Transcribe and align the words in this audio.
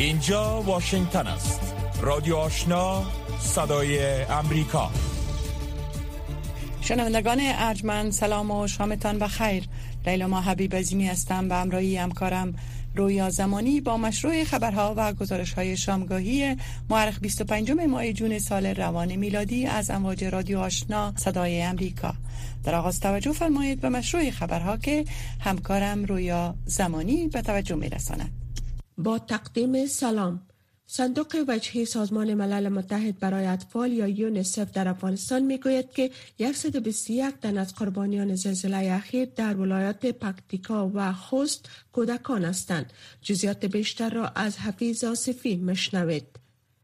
اینجا 0.00 0.62
واشنگتن 0.62 1.26
است. 1.26 1.60
رادیو 2.02 2.36
آشنا 2.36 3.02
صدای 3.38 4.22
امریکا. 4.22 4.90
شنوندگان 6.80 7.38
ارجمند 7.40 8.12
سلام 8.12 8.50
و 8.50 8.66
شامتان 8.66 9.18
بخیر 9.18 9.64
لیلا 10.06 10.26
ما 10.26 10.40
حبیب 10.40 10.74
عزیمی 10.74 11.08
هستم 11.08 11.48
به 11.48 11.54
همراهی 11.54 11.96
همکارم 11.96 12.54
رویا 12.96 13.30
زمانی 13.30 13.80
با 13.80 13.96
مشروع 13.96 14.44
خبرها 14.44 14.94
و 14.96 15.12
گزارش 15.12 15.52
های 15.52 15.76
شامگاهی 15.76 16.56
معرخ 16.90 17.18
25 17.20 17.70
ماه 17.70 18.12
جون 18.12 18.38
سال 18.38 18.66
روان 18.66 19.16
میلادی 19.16 19.66
از 19.66 19.90
امواج 19.90 20.24
رادیو 20.24 20.58
آشنا 20.58 21.12
صدای 21.16 21.62
امریکا. 21.62 22.14
در 22.64 22.74
آغاز 22.74 23.00
توجه 23.00 23.32
فرمایید 23.32 23.80
به 23.80 23.88
مشروع 23.88 24.30
خبرها 24.30 24.76
که 24.76 25.04
همکارم 25.40 26.04
رویا 26.04 26.54
زمانی 26.64 27.28
به 27.28 27.42
توجه 27.42 27.74
می 27.74 27.88
رساند. 27.88 28.39
با 29.02 29.18
تقدیم 29.18 29.86
سلام 29.86 30.42
صندوق 30.86 31.44
وجهی 31.48 31.84
سازمان 31.84 32.34
ملل 32.34 32.68
متحد 32.68 33.18
برای 33.18 33.46
اطفال 33.46 33.92
یا 33.92 34.08
یونسف 34.08 34.72
در 34.72 34.88
افغانستان 34.88 35.42
می 35.42 35.58
گوید 35.58 35.92
که 35.92 36.10
121 36.54 37.40
تن 37.40 37.58
از 37.58 37.74
قربانیان 37.74 38.34
زلزله 38.34 38.92
اخیر 38.92 39.28
در 39.36 39.56
ولایات 39.56 40.06
پکتیکا 40.06 40.90
و 40.94 41.12
خوست 41.12 41.68
کودکان 41.92 42.44
هستند. 42.44 42.92
جزیات 43.22 43.64
بیشتر 43.64 44.10
را 44.10 44.28
از 44.28 44.58
حفیظ 44.58 45.04
آصفی 45.04 45.56
مشنوید. 45.56 46.39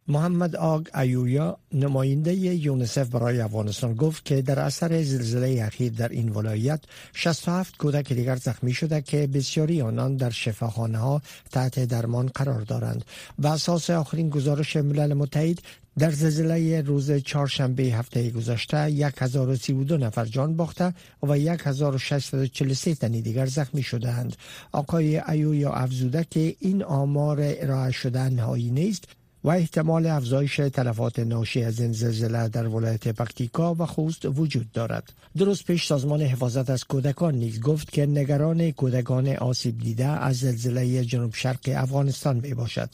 محمد 0.09 0.57
آگ 0.57 0.89
ایویا 0.95 1.59
نماینده 1.73 2.35
یونسف 2.35 3.09
برای 3.09 3.41
افغانستان 3.41 3.95
گفت 3.95 4.25
که 4.25 4.43
در 4.43 4.59
اثر 4.59 5.03
زلزله 5.03 5.63
اخیر 5.67 5.93
در 5.93 6.09
این 6.09 6.29
ولایت 6.29 6.81
67 7.15 7.77
کودک 7.77 8.13
دیگر 8.13 8.37
زخمی 8.37 8.73
شده 8.73 9.03
که 9.03 9.27
بسیاری 9.27 9.83
آنان 9.83 10.17
در 10.17 10.31
شفاخانه 10.31 10.99
ها 10.99 11.23
تحت 11.53 11.85
درمان 11.85 12.27
قرار 12.27 12.61
دارند. 12.61 13.05
به 13.39 13.49
اساس 13.53 13.91
آخرین 13.91 14.31
گزارش 14.31 14.77
ملل 14.77 15.15
متحد 15.15 15.59
در 15.99 16.11
زلزله 16.11 16.81
روز 16.81 17.13
چهارشنبه 17.13 17.83
هفته 17.83 18.31
گذشته 18.31 18.77
1032 18.77 19.97
نفر 19.97 20.25
جان 20.25 20.57
باخته 20.57 20.95
و 21.23 21.33
1643 21.33 22.95
تن 22.95 23.11
دیگر 23.11 23.47
زخمی 23.47 23.83
شدهاند. 23.83 24.37
آقای 24.73 25.19
ایویا 25.19 25.73
افزوده 25.73 26.27
که 26.31 26.57
این 26.61 26.83
آمار 26.83 27.39
ارائه 27.41 27.91
شده 27.93 28.29
نهایی 28.29 28.71
نیست 28.71 29.05
و 29.47 29.51
احتمال 29.51 30.07
افزایش 30.07 30.57
تلفات 30.57 31.19
ناشی 31.19 31.63
از 31.63 31.81
این 31.81 31.93
زلزله 31.93 32.49
در 32.49 32.67
ولایت 32.67 33.09
پکتیکا 33.09 33.75
و 33.75 33.87
خوست 33.87 34.25
وجود 34.25 34.73
دارد. 34.73 35.13
درست 35.37 35.67
پیش 35.67 35.87
سازمان 35.87 36.23
حفاظت 36.23 36.71
از 36.71 36.85
کودکان 36.85 37.35
نیز 37.35 37.61
گفت 37.61 37.93
که 37.93 38.07
نگران 38.07 38.71
کودکان 38.71 39.29
آسیب 39.29 39.79
دیده 39.79 40.07
از 40.07 40.37
زلزله 40.37 41.05
جنوب 41.05 41.35
شرق 41.35 41.59
افغانستان 41.67 42.37
می 42.37 42.55
باشد. 42.55 42.91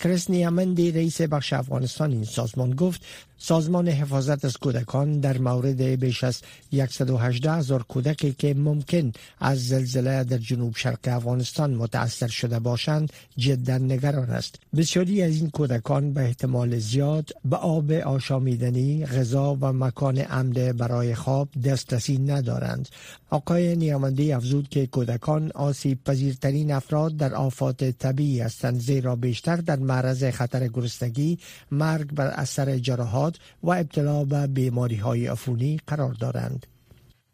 کریس 0.00 0.30
نیامندی 0.30 0.92
رئیس 0.92 1.20
بخش 1.20 1.52
افغانستان 1.52 2.12
این 2.12 2.24
سازمان 2.24 2.70
گفت 2.70 3.02
سازمان 3.38 3.88
حفاظت 3.88 4.44
از 4.44 4.56
کودکان 4.56 5.20
در 5.20 5.38
مورد 5.38 5.82
بیش 5.82 6.24
از 6.24 6.40
118 6.90 7.52
هزار 7.52 7.82
کودکی 7.82 8.32
که 8.32 8.54
ممکن 8.54 9.12
از 9.38 9.68
زلزله 9.68 10.24
در 10.24 10.38
جنوب 10.38 10.76
شرق 10.76 10.98
افغانستان 11.04 11.74
متاثر 11.74 12.26
شده 12.26 12.58
باشند 12.58 13.12
جدا 13.36 13.78
نگران 13.78 14.30
است. 14.30 14.58
بسیاری 14.76 15.22
از 15.22 15.36
این 15.36 15.50
کودکان 15.50 16.12
به 16.12 16.20
احتمال 16.20 16.78
زیاد 16.78 17.30
به 17.44 17.56
آب 17.56 17.92
آشامیدنی 17.92 19.06
غذا 19.06 19.54
و 19.60 19.72
مکان 19.72 20.24
امن 20.30 20.72
برای 20.72 21.14
خواب 21.14 21.48
دسترسی 21.64 22.18
ندارند. 22.18 22.88
آقای 23.30 23.76
نیامندی 23.76 24.32
افزود 24.32 24.68
که 24.68 24.86
کودکان 24.86 25.50
آسیب 25.54 26.04
پذیرترین 26.04 26.72
افراد 26.72 27.16
در 27.16 27.34
آفات 27.34 27.84
طبیعی 27.84 28.40
هستند 28.40 28.80
زیرا 28.80 29.16
بیشتر 29.16 29.56
در 29.56 29.76
معرض 29.88 30.24
خطر 30.24 30.68
گرسنگی 30.68 31.38
مرگ 31.70 32.14
بر 32.14 32.26
اثر 32.26 32.78
جراحات 32.78 33.36
و 33.62 33.70
ابتلا 33.70 34.24
به 34.24 34.46
بیماری 34.46 34.96
های 34.96 35.26
عفونی 35.26 35.80
قرار 35.86 36.12
دارند. 36.12 36.66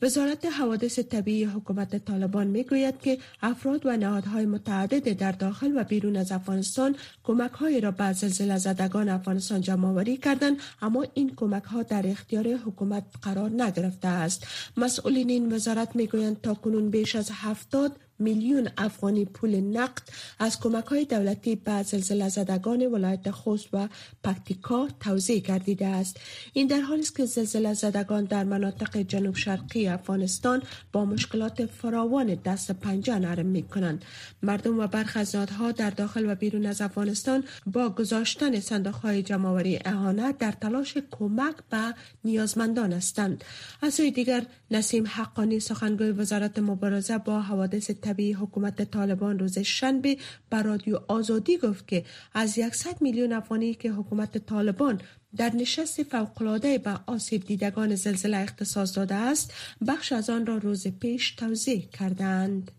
وزارت 0.04 0.44
حوادث 0.46 0.98
طبیعی 0.98 1.44
حکومت 1.44 2.04
طالبان 2.04 2.46
می 2.46 2.62
گوید 2.62 3.00
که 3.00 3.18
افراد 3.42 3.86
و 3.86 3.96
نهادهای 3.96 4.46
متعدد 4.46 5.12
در 5.12 5.32
داخل 5.32 5.72
و 5.76 5.84
بیرون 5.84 6.16
از 6.16 6.32
افغانستان 6.32 6.96
کمک 7.22 7.50
های 7.50 7.80
را 7.80 7.90
به 7.90 8.12
زلزله 8.12 8.58
زدگان 8.58 9.08
افغانستان 9.08 9.60
جمع 9.60 9.88
آوری 9.88 10.16
کردند 10.16 10.56
اما 10.82 11.04
این 11.14 11.32
کمک 11.36 11.64
ها 11.64 11.82
در 11.82 12.06
اختیار 12.06 12.48
حکومت 12.48 13.04
قرار 13.22 13.50
نگرفته 13.50 14.08
است 14.08 14.46
مسئولین 14.76 15.30
این 15.30 15.52
وزارت 15.52 15.96
می 15.96 16.06
گویند 16.06 16.40
تا 16.40 16.54
کنون 16.54 16.90
بیش 16.90 17.16
از 17.16 17.30
هفتاد 17.32 17.92
میلیون 18.18 18.68
افغانی 18.78 19.24
پول 19.24 19.60
نقد 19.60 20.02
از 20.38 20.60
کمک 20.60 20.84
های 20.84 21.04
دولتی 21.04 21.56
به 21.56 21.82
زلزله 21.82 22.28
زدگان 22.28 22.86
ولایت 22.86 23.30
خوست 23.30 23.68
و 23.72 23.88
پکتیکا 24.24 24.88
توضیح 25.00 25.38
گردیده 25.38 25.86
است. 25.86 26.20
این 26.52 26.66
در 26.66 26.80
حالی 26.80 27.00
است 27.00 27.16
که 27.16 27.24
زلزله 27.24 27.74
زدگان 27.74 28.24
در 28.24 28.44
مناطق 28.44 28.96
جنوب 28.96 29.36
شرقی 29.36 29.88
افغانستان 29.88 30.62
با 30.92 31.04
مشکلات 31.04 31.66
فراوان 31.66 32.34
دست 32.34 32.70
پنجه 32.70 33.18
نرم 33.18 33.46
می 33.46 33.62
کنند 33.62 34.04
مردم 34.42 34.80
و 34.80 34.86
برخی 34.86 35.18
از 35.18 35.32
در 35.76 35.90
داخل 35.90 36.30
و 36.30 36.34
بیرون 36.34 36.66
از 36.66 36.80
افغانستان 36.80 37.44
با 37.66 37.90
گذاشتن 37.90 38.60
صندوق 38.60 38.94
های 38.94 39.22
جمعآوری 39.22 39.78
اهانت 39.84 40.38
در 40.38 40.52
تلاش 40.52 40.98
کمک 41.10 41.54
به 41.70 41.94
نیازمندان 42.24 42.92
هستند. 42.92 43.44
از 43.82 43.94
سوی 43.94 44.10
دیگر 44.10 44.46
نسیم 44.70 45.04
حقانی 45.06 45.60
سخنگوی 45.60 46.10
وزارت 46.10 46.58
مبارزه 46.58 47.18
با 47.18 47.40
حوادث 47.40 47.90
طبیعی 48.04 48.32
حکومت 48.32 48.90
طالبان 48.90 49.38
روز 49.38 49.58
شنبه 49.58 50.16
بر 50.50 50.62
رادیو 50.62 51.00
آزادی 51.08 51.58
گفت 51.58 51.88
که 51.88 52.04
از 52.34 52.50
100 52.50 53.02
میلیون 53.02 53.32
افغانی 53.32 53.74
که 53.74 53.90
حکومت 53.90 54.38
طالبان 54.38 55.00
در 55.36 55.52
نشست 55.56 56.02
فوقالعاده 56.02 56.78
به 56.78 56.98
آسیب 57.06 57.44
دیدگان 57.44 57.94
زلزله 57.94 58.36
اختصاص 58.36 58.96
داده 58.96 59.14
است 59.14 59.52
بخش 59.86 60.12
از 60.12 60.30
آن 60.30 60.46
را 60.46 60.56
روز 60.56 60.88
پیش 60.88 61.30
توضیح 61.30 61.88
کردند. 61.88 62.70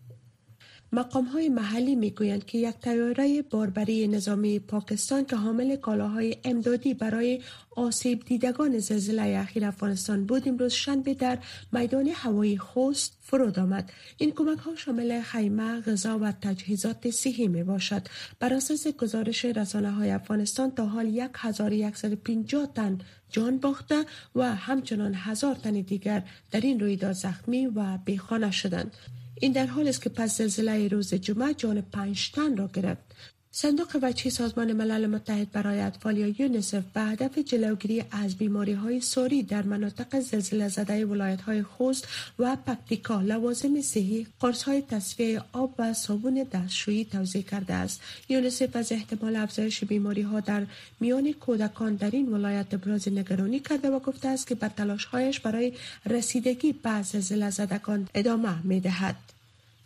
مقام 0.92 1.24
های 1.24 1.48
محلی 1.48 1.94
می 1.94 2.10
گویند 2.10 2.44
که 2.44 2.58
یک 2.58 2.74
تیاره 2.82 3.42
باربری 3.42 4.08
نظامی 4.08 4.58
پاکستان 4.58 5.24
که 5.24 5.36
حامل 5.36 5.76
کالاهای 5.76 6.36
امدادی 6.44 6.94
برای 6.94 7.42
آسیب 7.76 8.24
دیدگان 8.24 8.78
زلزله 8.78 9.22
اخیر 9.22 9.64
افغانستان 9.64 10.26
بود 10.26 10.48
امروز 10.48 10.72
شنبه 10.72 11.14
در 11.14 11.38
میدان 11.72 12.08
هوایی 12.08 12.58
خوست 12.58 13.18
فرود 13.22 13.58
آمد. 13.58 13.92
این 14.18 14.32
کمک 14.32 14.58
ها 14.58 14.74
شامل 14.74 15.20
خیمه 15.22 15.80
غذا 15.80 16.18
و 16.18 16.32
تجهیزات 16.32 17.10
صحی 17.10 17.48
می 17.48 17.62
باشد 17.62 18.02
بر 18.40 18.54
اساس 18.54 18.88
گزارش 18.88 19.44
رسانه 19.44 19.90
های 19.90 20.10
افغانستان 20.10 20.70
تا 20.70 20.86
حال 20.86 21.28
1150 21.34 22.72
تن 22.74 22.98
جان 23.30 23.58
باخته 23.58 24.04
و 24.34 24.54
همچنان 24.54 25.14
هزار 25.14 25.54
تن 25.54 25.72
دیگر 25.72 26.22
در 26.50 26.60
این 26.60 26.80
رویداد 26.80 27.12
زخمی 27.12 27.66
و 27.66 27.98
بیخانه 28.04 28.50
شدند. 28.50 28.96
این 29.40 29.52
در 29.52 29.66
حال 29.66 29.88
است 29.88 30.02
که 30.02 30.08
پس 30.08 30.38
زلزله 30.38 30.88
روز 30.88 31.14
جمعه 31.14 31.54
جان 31.54 31.80
پنج 31.80 32.30
تن 32.30 32.56
را 32.56 32.68
گرفت. 32.74 33.14
صندوق 33.58 33.98
وچی 34.02 34.30
سازمان 34.30 34.72
ملل 34.72 35.06
متحد 35.06 35.52
برای 35.52 35.80
اطفال 35.80 36.18
یا 36.18 36.34
یونسف 36.38 36.82
به 36.94 37.00
هدف 37.00 37.38
جلوگیری 37.38 38.04
از 38.10 38.36
بیماری 38.36 38.72
های 38.72 39.00
سوری 39.00 39.42
در 39.42 39.62
مناطق 39.62 40.20
زلزله 40.20 40.68
زده 40.68 41.06
ولایت 41.06 41.40
های 41.40 41.62
خوست 41.62 42.08
و 42.38 42.56
پکتیکا 42.56 43.20
لوازم 43.20 43.80
صحی 43.80 44.26
قرص 44.40 44.62
های 44.62 44.82
تصفیه 44.82 45.42
آب 45.52 45.74
و 45.78 45.94
صابون 45.94 46.46
دستشویی 46.52 47.04
توضیح 47.04 47.42
کرده 47.42 47.74
است 47.74 48.00
یونسف 48.28 48.76
از 48.76 48.92
احتمال 48.92 49.36
افزایش 49.36 49.84
بیماری 49.84 50.22
ها 50.22 50.40
در 50.40 50.66
میان 51.00 51.32
کودکان 51.32 51.94
در 51.94 52.10
این 52.10 52.32
ولایت 52.32 52.74
ابراز 52.74 53.08
نگرانی 53.08 53.60
کرده 53.60 53.90
و 53.90 53.98
گفته 53.98 54.28
است 54.28 54.46
که 54.46 54.54
به 54.54 54.68
تلاش 54.68 55.04
هایش 55.04 55.40
برای 55.40 55.72
رسیدگی 56.06 56.72
به 56.72 57.02
زلزله 57.02 57.50
زدگان 57.50 58.08
ادامه 58.14 58.62
می 58.64 58.80
دهد. 58.80 59.35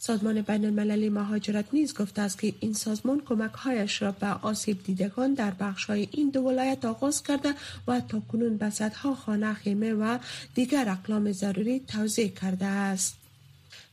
سازمان 0.02 0.42
بین 0.42 0.64
المللی 0.64 1.08
مهاجرت 1.08 1.64
نیز 1.72 1.94
گفته 1.94 2.22
است 2.22 2.38
که 2.38 2.54
این 2.60 2.72
سازمان 2.72 3.20
کمک 3.20 3.52
هایش 3.52 4.02
را 4.02 4.12
به 4.12 4.26
آسیب 4.26 4.82
دیدگان 4.84 5.34
در 5.34 5.50
بخش 5.50 5.84
های 5.84 6.08
این 6.10 6.30
دو 6.30 6.40
ولایت 6.40 6.84
آغاز 6.84 7.22
کرده 7.22 7.54
و 7.88 8.00
تا 8.00 8.20
کنون 8.32 8.56
به 8.56 8.70
صدها 8.70 9.14
خانه 9.14 9.54
خیمه 9.54 9.92
و 9.94 10.18
دیگر 10.54 10.88
اقلام 10.88 11.32
ضروری 11.32 11.80
توضیح 11.80 12.28
کرده 12.28 12.66
است. 12.66 13.16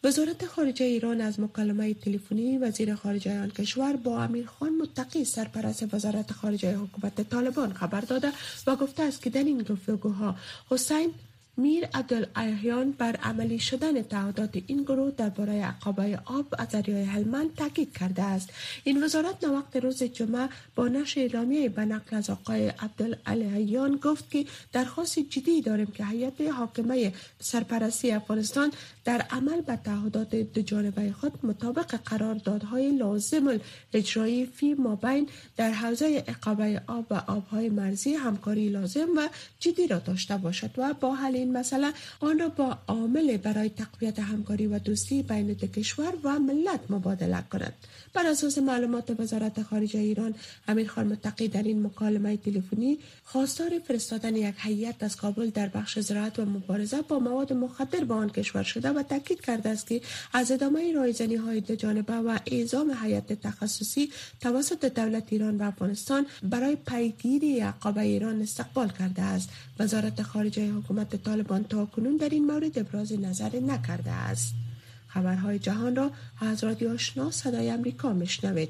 وزارت 0.03 0.45
خارجه 0.45 0.85
ایران 0.85 1.21
از 1.21 1.39
مکالمه 1.39 1.93
تلفنی 1.93 2.57
وزیر 2.57 2.95
خارجه 2.95 3.41
آن 3.41 3.49
کشور 3.49 3.95
با 3.95 4.23
امیر 4.23 4.45
خان 4.45 4.69
متقی 4.69 5.25
سرپرست 5.25 5.93
وزارت 5.93 6.31
خارجه 6.31 6.77
حکومت 6.77 7.29
طالبان 7.29 7.73
خبر 7.73 8.01
داده 8.01 8.31
و 8.67 8.75
گفته 8.75 9.03
است 9.03 9.21
که 9.21 9.29
در 9.29 9.43
این 9.43 9.61
گفتگوها 9.63 10.35
حسین 10.69 11.13
میر 11.57 11.87
عبدالایحیان 11.93 12.91
بر 12.91 13.15
عملی 13.15 13.59
شدن 13.59 14.01
تعهدات 14.01 14.63
این 14.67 14.83
گروه 14.83 15.11
درباره 15.17 15.65
عقابه 15.65 16.19
آب 16.25 16.45
از 16.57 16.69
دریای 16.69 17.03
هلمند 17.03 17.55
تاکید 17.55 17.97
کرده 17.97 18.23
است. 18.23 18.49
این 18.83 19.03
وزارت 19.03 19.43
وقت 19.43 19.75
روز 19.75 20.03
جمعه 20.03 20.49
با 20.75 20.87
نشر 20.87 21.19
اعلامیه 21.19 21.69
به 21.69 21.85
نقل 21.85 22.17
از 22.17 22.29
آقای 22.29 22.67
عبدالایحیان 22.67 23.99
گفت 24.03 24.31
که 24.31 24.45
درخواست 24.73 25.19
جدی 25.19 25.61
داریم 25.61 25.85
که 25.85 26.05
هیئت 26.05 26.41
حاکمه 26.41 27.13
سرپرستی 27.39 28.11
افغانستان 28.11 28.71
در 29.05 29.21
عمل 29.21 29.61
به 29.61 29.75
تعهدات 29.75 30.35
دو 30.35 30.61
جانبه 30.61 31.11
خود 31.11 31.45
مطابق 31.45 31.95
قراردادهای 32.05 32.97
لازم 32.97 33.59
اجرایی 33.93 34.45
فی 34.45 34.73
مابین 34.73 35.29
در 35.57 35.71
حوزه 35.71 36.23
عقابه 36.27 36.81
آب 36.87 37.05
و 37.09 37.13
آبهای 37.27 37.69
مرزی 37.69 38.13
همکاری 38.13 38.69
لازم 38.69 39.07
و 39.17 39.29
جدی 39.59 39.87
را 39.87 39.99
داشته 39.99 40.37
باشد 40.37 40.71
و 40.77 40.93
با 40.93 41.15
حل 41.15 41.46
این 41.47 41.57
مسئله 41.57 41.93
آن 42.19 42.39
را 42.39 42.49
با 42.49 42.77
عامل 42.87 43.37
برای 43.37 43.69
تقویت 43.69 44.19
همکاری 44.19 44.67
و 44.67 44.79
دوستی 44.79 45.23
بین 45.23 45.47
دو 45.53 45.67
کشور 45.67 46.13
و 46.23 46.39
ملت 46.39 46.79
مبادله 46.89 47.43
کند 47.51 47.73
بر 48.13 48.27
اساس 48.27 48.57
معلومات 48.57 49.19
وزارت 49.19 49.63
خارجه 49.63 49.99
ایران 49.99 50.35
امیر 50.67 50.87
خان 50.87 51.07
متقی 51.07 51.47
در 51.47 51.63
این 51.63 51.85
مکالمه 51.85 52.37
تلفنی 52.37 52.97
خواستار 53.23 53.79
فرستادن 53.87 54.35
یک 54.35 54.55
هیئت 54.57 55.03
از 55.03 55.15
کابل 55.15 55.49
در 55.49 55.67
بخش 55.67 55.99
زراعت 55.99 56.39
و 56.39 56.45
مبارزه 56.45 57.01
با 57.01 57.19
مواد 57.19 57.53
مخدر 57.53 58.03
به 58.03 58.13
آن 58.13 58.29
کشور 58.29 58.63
شده 58.63 58.89
و 58.89 59.03
تاکید 59.03 59.41
کرده 59.41 59.69
است 59.69 59.87
که 59.87 60.01
از 60.33 60.51
ادامه 60.51 60.93
رایزنی 60.93 61.35
های 61.35 61.61
دو 61.61 61.75
جانبه 61.75 62.13
و 62.13 62.39
اعزام 62.45 62.91
هیئت 63.03 63.33
تخصصی 63.33 64.09
توسط 64.41 64.85
دولت 64.85 65.23
ایران 65.29 65.57
و 65.57 65.63
افغانستان 65.63 66.25
برای 66.43 66.75
پیگیری 66.75 67.59
عقابه 67.59 68.01
ایران 68.01 68.41
استقبال 68.41 68.89
کرده 68.89 69.21
است. 69.21 69.49
وزارت 69.79 70.21
خارجه 70.21 70.71
حکومت 70.71 71.15
طالبان 71.37 71.63
تا 71.63 71.85
کنون 71.85 72.17
در 72.17 72.29
این 72.29 72.45
مورد 72.45 72.79
ابراز 72.79 73.13
نظر 73.13 73.59
نکرده 73.59 74.11
است. 74.11 74.53
خبرهای 75.07 75.59
جهان 75.59 75.95
را 75.95 76.11
از 76.41 76.63
رادیو 76.63 76.93
آشنا 76.93 77.31
صدای 77.31 77.69
امریکا 77.69 78.13
میشنوید. 78.13 78.69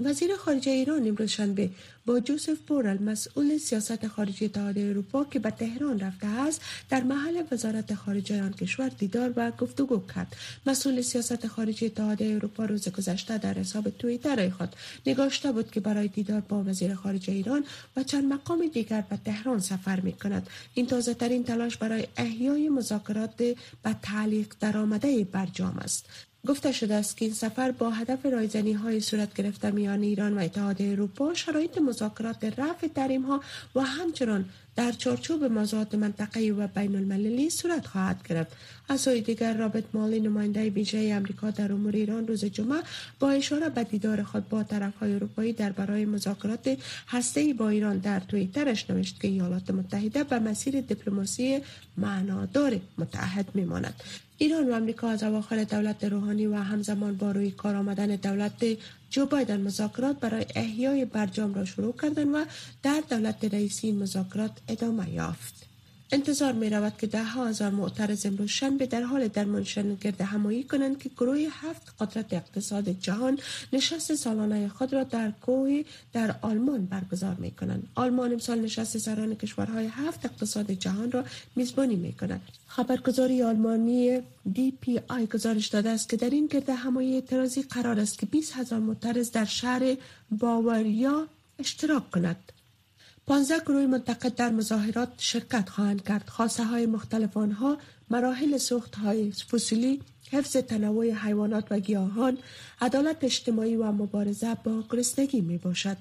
وزیر 0.00 0.36
خارجه 0.36 0.70
ایران 0.72 1.08
امروز 1.08 1.30
شنبه 1.30 1.70
با 2.06 2.20
جوزف 2.20 2.58
بورل 2.66 3.02
مسئول 3.02 3.58
سیاست 3.58 4.06
خارجی 4.06 4.44
اتحادیه 4.44 4.88
اروپا 4.88 5.24
که 5.24 5.38
به 5.38 5.50
تهران 5.50 6.00
رفته 6.00 6.26
است 6.26 6.62
در 6.90 7.02
محل 7.02 7.42
وزارت 7.52 7.94
خارجه 7.94 8.42
آن 8.42 8.52
کشور 8.52 8.88
دیدار 8.88 9.32
و 9.36 9.50
گفتگو 9.50 10.02
کرد. 10.14 10.36
مسئول 10.66 11.00
سیاست 11.00 11.46
خارجی 11.46 11.86
اتحادیه 11.86 12.34
اروپا 12.34 12.64
روز 12.64 12.88
گذشته 12.88 13.38
در 13.38 13.54
حساب 13.54 13.90
توییتر 13.90 14.50
خود 14.50 14.76
نگاشته 15.06 15.52
بود 15.52 15.70
که 15.70 15.80
برای 15.80 16.08
دیدار 16.08 16.40
با 16.40 16.62
وزیر 16.62 16.94
خارجه 16.94 17.32
ایران 17.32 17.64
و 17.96 18.02
چند 18.02 18.32
مقام 18.32 18.66
دیگر 18.66 19.00
به 19.10 19.18
تهران 19.24 19.60
سفر 19.60 20.00
می 20.00 20.12
کند. 20.12 20.46
این 20.74 20.86
تازه 20.86 21.14
ترین 21.14 21.44
تلاش 21.44 21.76
برای 21.76 22.06
احیای 22.16 22.68
مذاکرات 22.68 23.36
به 23.36 23.56
تعلیق 24.02 24.54
درآمده 24.60 25.24
برجام 25.24 25.78
است. 25.78 26.06
گفته 26.46 26.72
شده 26.72 26.94
است 26.94 27.16
که 27.16 27.24
این 27.24 27.34
سفر 27.34 27.70
با 27.70 27.90
هدف 27.90 28.26
رایزنی 28.26 28.72
های 28.72 29.00
صورت 29.00 29.34
گرفته 29.34 29.70
میان 29.70 30.02
ایران 30.02 30.38
و 30.38 30.40
اتحاد 30.42 30.82
اروپا 30.82 31.34
شرایط 31.34 31.78
مذاکرات 31.78 32.44
رفع 32.44 32.86
تریم 32.86 33.22
ها 33.22 33.40
و 33.74 33.80
همچنان 33.80 34.44
در 34.76 34.92
چارچوب 34.92 35.44
موضوعات 35.44 35.94
منطقه 35.94 36.40
و 36.40 36.66
بین 36.66 36.96
المللی 36.96 37.50
صورت 37.50 37.86
خواهد 37.86 38.28
گرفت. 38.28 38.52
از 38.88 39.00
سوی 39.00 39.20
دیگر 39.20 39.56
رابط 39.56 39.84
مالی 39.94 40.20
نماینده 40.20 40.70
ویژه 40.70 40.98
امریکا 40.98 41.50
در 41.50 41.72
امور 41.72 41.94
ایران 41.94 42.26
روز 42.26 42.44
جمعه 42.44 42.82
با 43.20 43.30
اشاره 43.30 43.68
به 43.68 43.84
دیدار 43.84 44.22
خود 44.22 44.48
با 44.48 44.62
طرف 44.62 44.96
های 44.96 45.14
اروپایی 45.14 45.52
در 45.52 45.72
برای 45.72 46.04
مذاکرات 46.04 46.78
هسته 47.08 47.54
با 47.54 47.68
ایران 47.68 47.98
در 47.98 48.20
توییترش 48.20 48.90
نوشت 48.90 49.20
که 49.20 49.28
ایالات 49.28 49.70
متحده 49.70 50.24
به 50.24 50.38
مسیر 50.38 50.80
دیپلماسی 50.80 51.60
معنادار 51.96 52.80
متحد 52.98 53.46
میماند. 53.54 53.94
ایران 54.38 54.70
و 54.70 54.74
امریکا 54.74 55.08
از 55.08 55.22
اواخر 55.22 55.64
دولت 55.64 56.04
روحانی 56.04 56.46
و 56.46 56.54
همزمان 56.54 57.16
با 57.16 57.30
روی 57.30 57.50
کار 57.50 57.76
آمدن 57.76 58.16
دولت 58.16 58.52
جو 59.14 59.26
بایدن 59.26 59.60
مذاکرات 59.60 60.20
برای 60.20 60.46
احیای 60.54 61.04
برجام 61.04 61.54
را 61.54 61.64
شروع 61.64 61.94
کردن 62.02 62.28
و 62.28 62.44
در 62.82 63.02
دولت 63.10 63.44
رئیسی 63.44 63.92
مذاکرات 63.92 64.50
ادامه 64.68 65.10
یافت. 65.10 65.73
انتظار 66.12 66.52
می 66.52 66.70
رود 66.70 66.96
که 66.98 67.06
ده 67.06 67.24
هزار 67.24 67.70
معترض 67.70 68.26
امروز 68.26 68.48
شنبه 68.48 68.86
در 68.86 69.02
حال 69.02 69.28
درمانشن 69.28 69.94
گرد 69.94 70.20
همایی 70.20 70.64
کنند 70.64 70.98
که 70.98 71.08
گروه 71.08 71.38
هفت 71.50 71.94
قدرت 72.00 72.32
اقتصاد 72.32 72.88
جهان 72.88 73.38
نشست 73.72 74.14
سالانه 74.14 74.68
خود 74.68 74.92
را 74.92 75.04
در 75.04 75.30
کوه 75.30 75.82
در 76.12 76.34
آلمان 76.42 76.86
برگزار 76.86 77.34
می 77.34 77.50
کنند. 77.50 77.88
آلمان 77.94 78.32
امسال 78.32 78.60
نشست 78.60 78.98
سران 78.98 79.34
کشورهای 79.34 79.86
هفت 79.86 80.24
اقتصاد 80.24 80.70
جهان 80.70 81.12
را 81.12 81.24
میزبانی 81.56 81.96
می 81.96 82.12
کند. 82.12 82.40
خبرگزاری 82.66 83.42
آلمانی 83.42 84.20
دی 84.52 84.72
پی 84.80 85.00
آی 85.08 85.26
گزارش 85.26 85.66
داده 85.66 85.90
است 85.90 86.08
که 86.08 86.16
در 86.16 86.30
این 86.30 86.46
گرد 86.46 86.70
همایی 86.70 87.14
اعتراضی 87.14 87.62
قرار 87.62 88.00
است 88.00 88.18
که 88.18 88.26
20 88.26 88.52
هزار 88.56 88.78
معترض 88.78 89.30
در 89.30 89.44
شهر 89.44 89.96
باوریا 90.30 91.26
اشتراک 91.58 92.10
کند. 92.10 92.52
پانزده 93.26 93.60
گروه 93.60 93.86
منتقد 93.86 94.34
در 94.34 94.50
مظاهرات 94.50 95.12
شرکت 95.18 95.68
خواهند 95.68 96.04
کرد. 96.04 96.28
خواسته 96.28 96.64
های 96.64 96.86
مختلف 96.86 97.36
آنها 97.36 97.78
مراحل 98.10 98.58
سوخت 98.58 98.94
های 98.94 99.32
فسیلی، 99.32 100.02
حفظ 100.30 100.56
تنوع 100.56 101.10
حیوانات 101.10 101.64
و 101.70 101.78
گیاهان، 101.78 102.38
عدالت 102.80 103.24
اجتماعی 103.24 103.76
و 103.76 103.92
مبارزه 103.92 104.56
با 104.64 104.84
گرسنگی 104.90 105.40
می 105.40 105.58
باشد. 105.58 105.96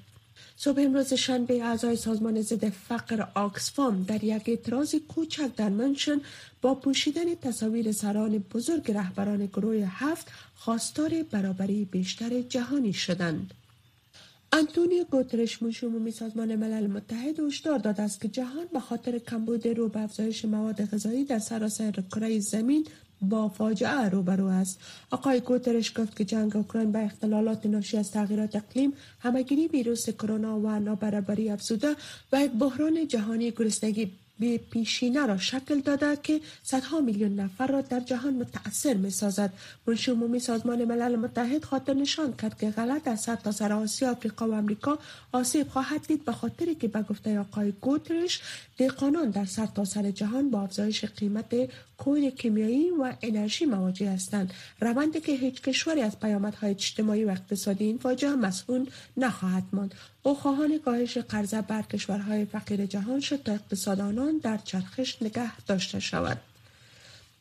صبح 0.56 0.82
امروز 0.82 1.14
شنبه 1.14 1.64
اعضای 1.64 1.96
سازمان 1.96 2.42
ضد 2.42 2.70
فقر 2.70 3.28
آکسفام 3.36 4.04
در 4.04 4.24
یک 4.24 4.44
اعتراض 4.46 4.96
کوچک 4.96 5.56
در 5.56 5.70
منشن 5.70 6.22
با 6.62 6.76
پوشیدن 6.76 7.36
تصاویر 7.36 7.92
سران 7.92 8.38
بزرگ 8.38 8.92
رهبران 8.92 9.46
گروه 9.46 9.88
هفت 9.90 10.28
خواستار 10.56 11.24
برابری 11.32 11.86
بیشتر 11.86 12.42
جهانی 12.42 12.94
شدند. 12.94 13.54
انتونیو 14.56 15.04
گوترش 15.04 15.64
مشوم 15.64 16.10
سازمان 16.10 16.56
ملل 16.56 16.88
متحد 16.88 17.40
هشدار 17.40 17.78
داده 17.78 18.04
است 18.04 18.22
که 18.22 18.28
جهان 18.28 18.66
به 18.74 18.80
خاطر 18.80 19.20
کمبود 19.20 19.68
رو 19.68 19.90
به 19.90 20.00
افزایش 20.00 20.46
مواد 20.46 20.86
غذایی 20.86 21.24
در 21.26 21.40
سراسر 21.40 21.92
کره 21.92 22.40
زمین 22.40 22.88
با 23.22 23.50
فاجعه 23.50 24.10
روبرو 24.10 24.46
است. 24.46 24.80
آقای 25.12 25.40
گوترش 25.40 26.00
گفت 26.00 26.18
که 26.18 26.26
جنگ 26.26 26.56
اوکراین 26.56 26.92
به 26.92 27.06
اختلالات 27.06 27.66
ناشی 27.66 27.98
از 27.98 28.12
تغییرات 28.12 28.56
اقلیم 28.56 28.94
همگیری 29.20 29.68
ویروس 29.68 30.10
کرونا 30.10 30.60
و 30.60 30.80
نابرابری 30.80 31.50
افزوده 31.50 31.96
و 32.32 32.42
یک 32.42 32.52
بحران 32.52 33.08
جهانی 33.08 33.52
گرسنگی 33.52 34.12
به 34.44 34.58
پیشینه 34.58 35.26
را 35.26 35.38
شکل 35.38 35.80
داده 35.80 36.18
که 36.24 36.42
صدها 36.64 37.00
میلیون 37.02 37.36
نفر 37.36 37.68
را 37.68 37.82
در 37.82 38.00
جهان 38.00 38.34
متأثر 38.34 38.94
می 38.94 39.10
سازد. 39.10 39.54
منشی 39.88 40.12
عمومی 40.12 40.40
سازمان 40.40 40.86
ملل 40.86 41.16
متحد 41.16 41.66
خاطر 41.66 41.94
نشان 41.94 42.34
کرد 42.34 42.60
که 42.60 42.70
غلط 42.70 43.08
از 43.08 43.22
سر 43.22 43.36
تا 43.36 43.52
سر 43.52 43.74
آسیا، 43.74 44.12
آفریقا 44.12 44.48
و 44.48 44.54
امریکا 44.54 45.00
آسیب 45.32 45.68
خواهد 45.70 46.08
دید 46.08 46.26
به 46.26 46.32
خاطری 46.32 46.76
که 46.76 46.88
به 46.88 47.02
گفته 47.02 47.40
آقای 47.40 47.74
گوترش 47.82 48.42
دهقانان 48.78 49.30
در 49.30 49.46
سر 49.46 49.66
تا 49.66 49.86
سر 49.86 50.12
جهان 50.12 50.50
با 50.50 50.62
افزایش 50.62 51.06
قیمت 51.06 51.56
کود 51.98 52.36
کیمیایی 52.36 52.90
و 52.90 53.14
انرژی 53.22 53.66
مواجه 53.66 54.12
هستند. 54.12 54.54
روندی 54.82 55.20
که 55.20 55.32
هیچ 55.32 55.62
کشوری 55.62 56.02
از 56.02 56.20
پیامدهای 56.20 56.72
اجتماعی 56.72 57.24
و 57.26 57.30
اقتصادی 57.30 57.86
این 57.86 57.98
فاجعه 57.98 58.36
مسئول 58.36 58.90
نخواهد 59.18 59.64
ماند. 59.74 59.94
او 60.24 60.36
خواهان 60.36 60.80
کاهش 60.80 61.18
قرضه 61.18 61.62
بر 61.62 61.82
کشورهای 61.82 62.46
فقیر 62.46 62.86
جهان 62.86 63.20
شد 63.20 63.44
تا 63.44 63.52
اقتصاد 63.52 64.02
آنان 64.02 64.38
در 64.38 64.58
چرخش 64.58 65.22
نگه 65.22 65.58
داشته 65.68 66.00
شود 66.00 66.38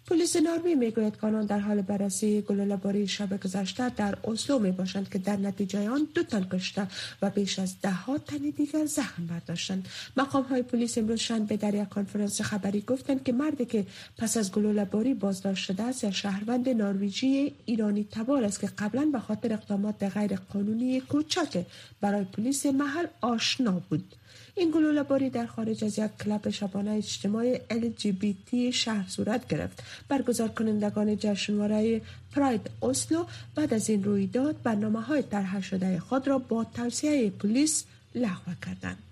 پلیس 0.06 0.37
نروژ 0.37 0.76
می‌گوید 0.76 1.16
که 1.21 1.26
آنان 1.26 1.47
در 1.47 1.59
حال 1.59 1.82
بررسی 1.82 2.42
گلوله‌باری 2.42 3.09
شب 3.09 3.42
گذشته 3.42 3.88
در 3.88 4.18
اسلو 4.25 4.59
می 4.59 4.71
باشند 4.71 5.09
که 5.09 5.18
در 5.18 5.37
نتیجه 5.37 5.90
آن 5.90 6.09
دو 6.14 6.23
تن 6.23 6.49
کشته 6.52 6.87
و 7.23 7.30
بیش 7.30 7.59
از 7.59 7.80
ده 7.82 7.90
ها 7.90 8.18
تن 8.18 8.38
دیگر 8.56 8.87
زخم 8.87 9.26
برداشتند. 9.26 9.88
مقام 10.16 10.42
های 10.42 10.62
پلیس 10.62 10.99
امروز 10.99 11.21
شنبه 11.21 11.56
در 11.56 11.75
یک 11.75 11.88
کنفرانس 11.88 12.40
خبری 12.40 12.80
گفتند 12.80 13.25
که 13.25 13.32
مردی 13.32 13.64
که 13.64 13.87
پس 14.18 14.37
از 14.37 14.52
گلوله‌باری 14.52 15.14
بازداشت 15.14 15.64
شده 15.64 15.82
است 15.82 16.04
یا 16.04 16.11
شهروند 16.11 16.68
نروژی 16.68 17.54
ایرانی 17.66 18.06
تبار 18.11 18.44
است 18.44 18.61
که 18.61 18.66
قبلا 18.66 19.04
به 19.12 19.18
خاطر 19.18 19.52
اقدامات 19.52 20.02
غیر 20.02 20.37
قانونی 20.37 21.00
کوچک 21.00 21.64
برای 22.00 22.25
پلیس 22.25 22.66
محل 22.66 23.06
آشنا 23.21 23.82
بود. 23.90 24.04
این 24.54 24.71
گلوله 24.71 25.02
باری 25.02 25.30
در 25.30 25.47
خارج 25.47 25.85
از 25.85 25.99
یک 25.99 26.11
کلاب 26.25 26.50
شبانه 26.50 26.90
اجتماع 26.90 27.56
LGBT 27.56 28.54
شهر 28.73 29.09
صورت 29.09 29.49
گرفت. 29.49 29.82
برگزار 30.09 30.49
کنندگان 30.49 31.16
جشنواره 31.16 32.00
پراید 32.35 32.71
اسلو 32.82 33.25
بعد 33.54 33.75
از 33.75 33.90
این 33.90 34.04
رویداد 34.04 34.62
برنامه 34.62 35.00
های 35.00 35.23
طرح 35.23 35.62
شده 35.62 36.00
خود 36.00 36.28
را 36.28 36.38
با 36.38 36.64
توصیه 36.64 37.30
پلیس 37.30 37.85
لغو 38.14 38.52
کردند. 38.66 39.12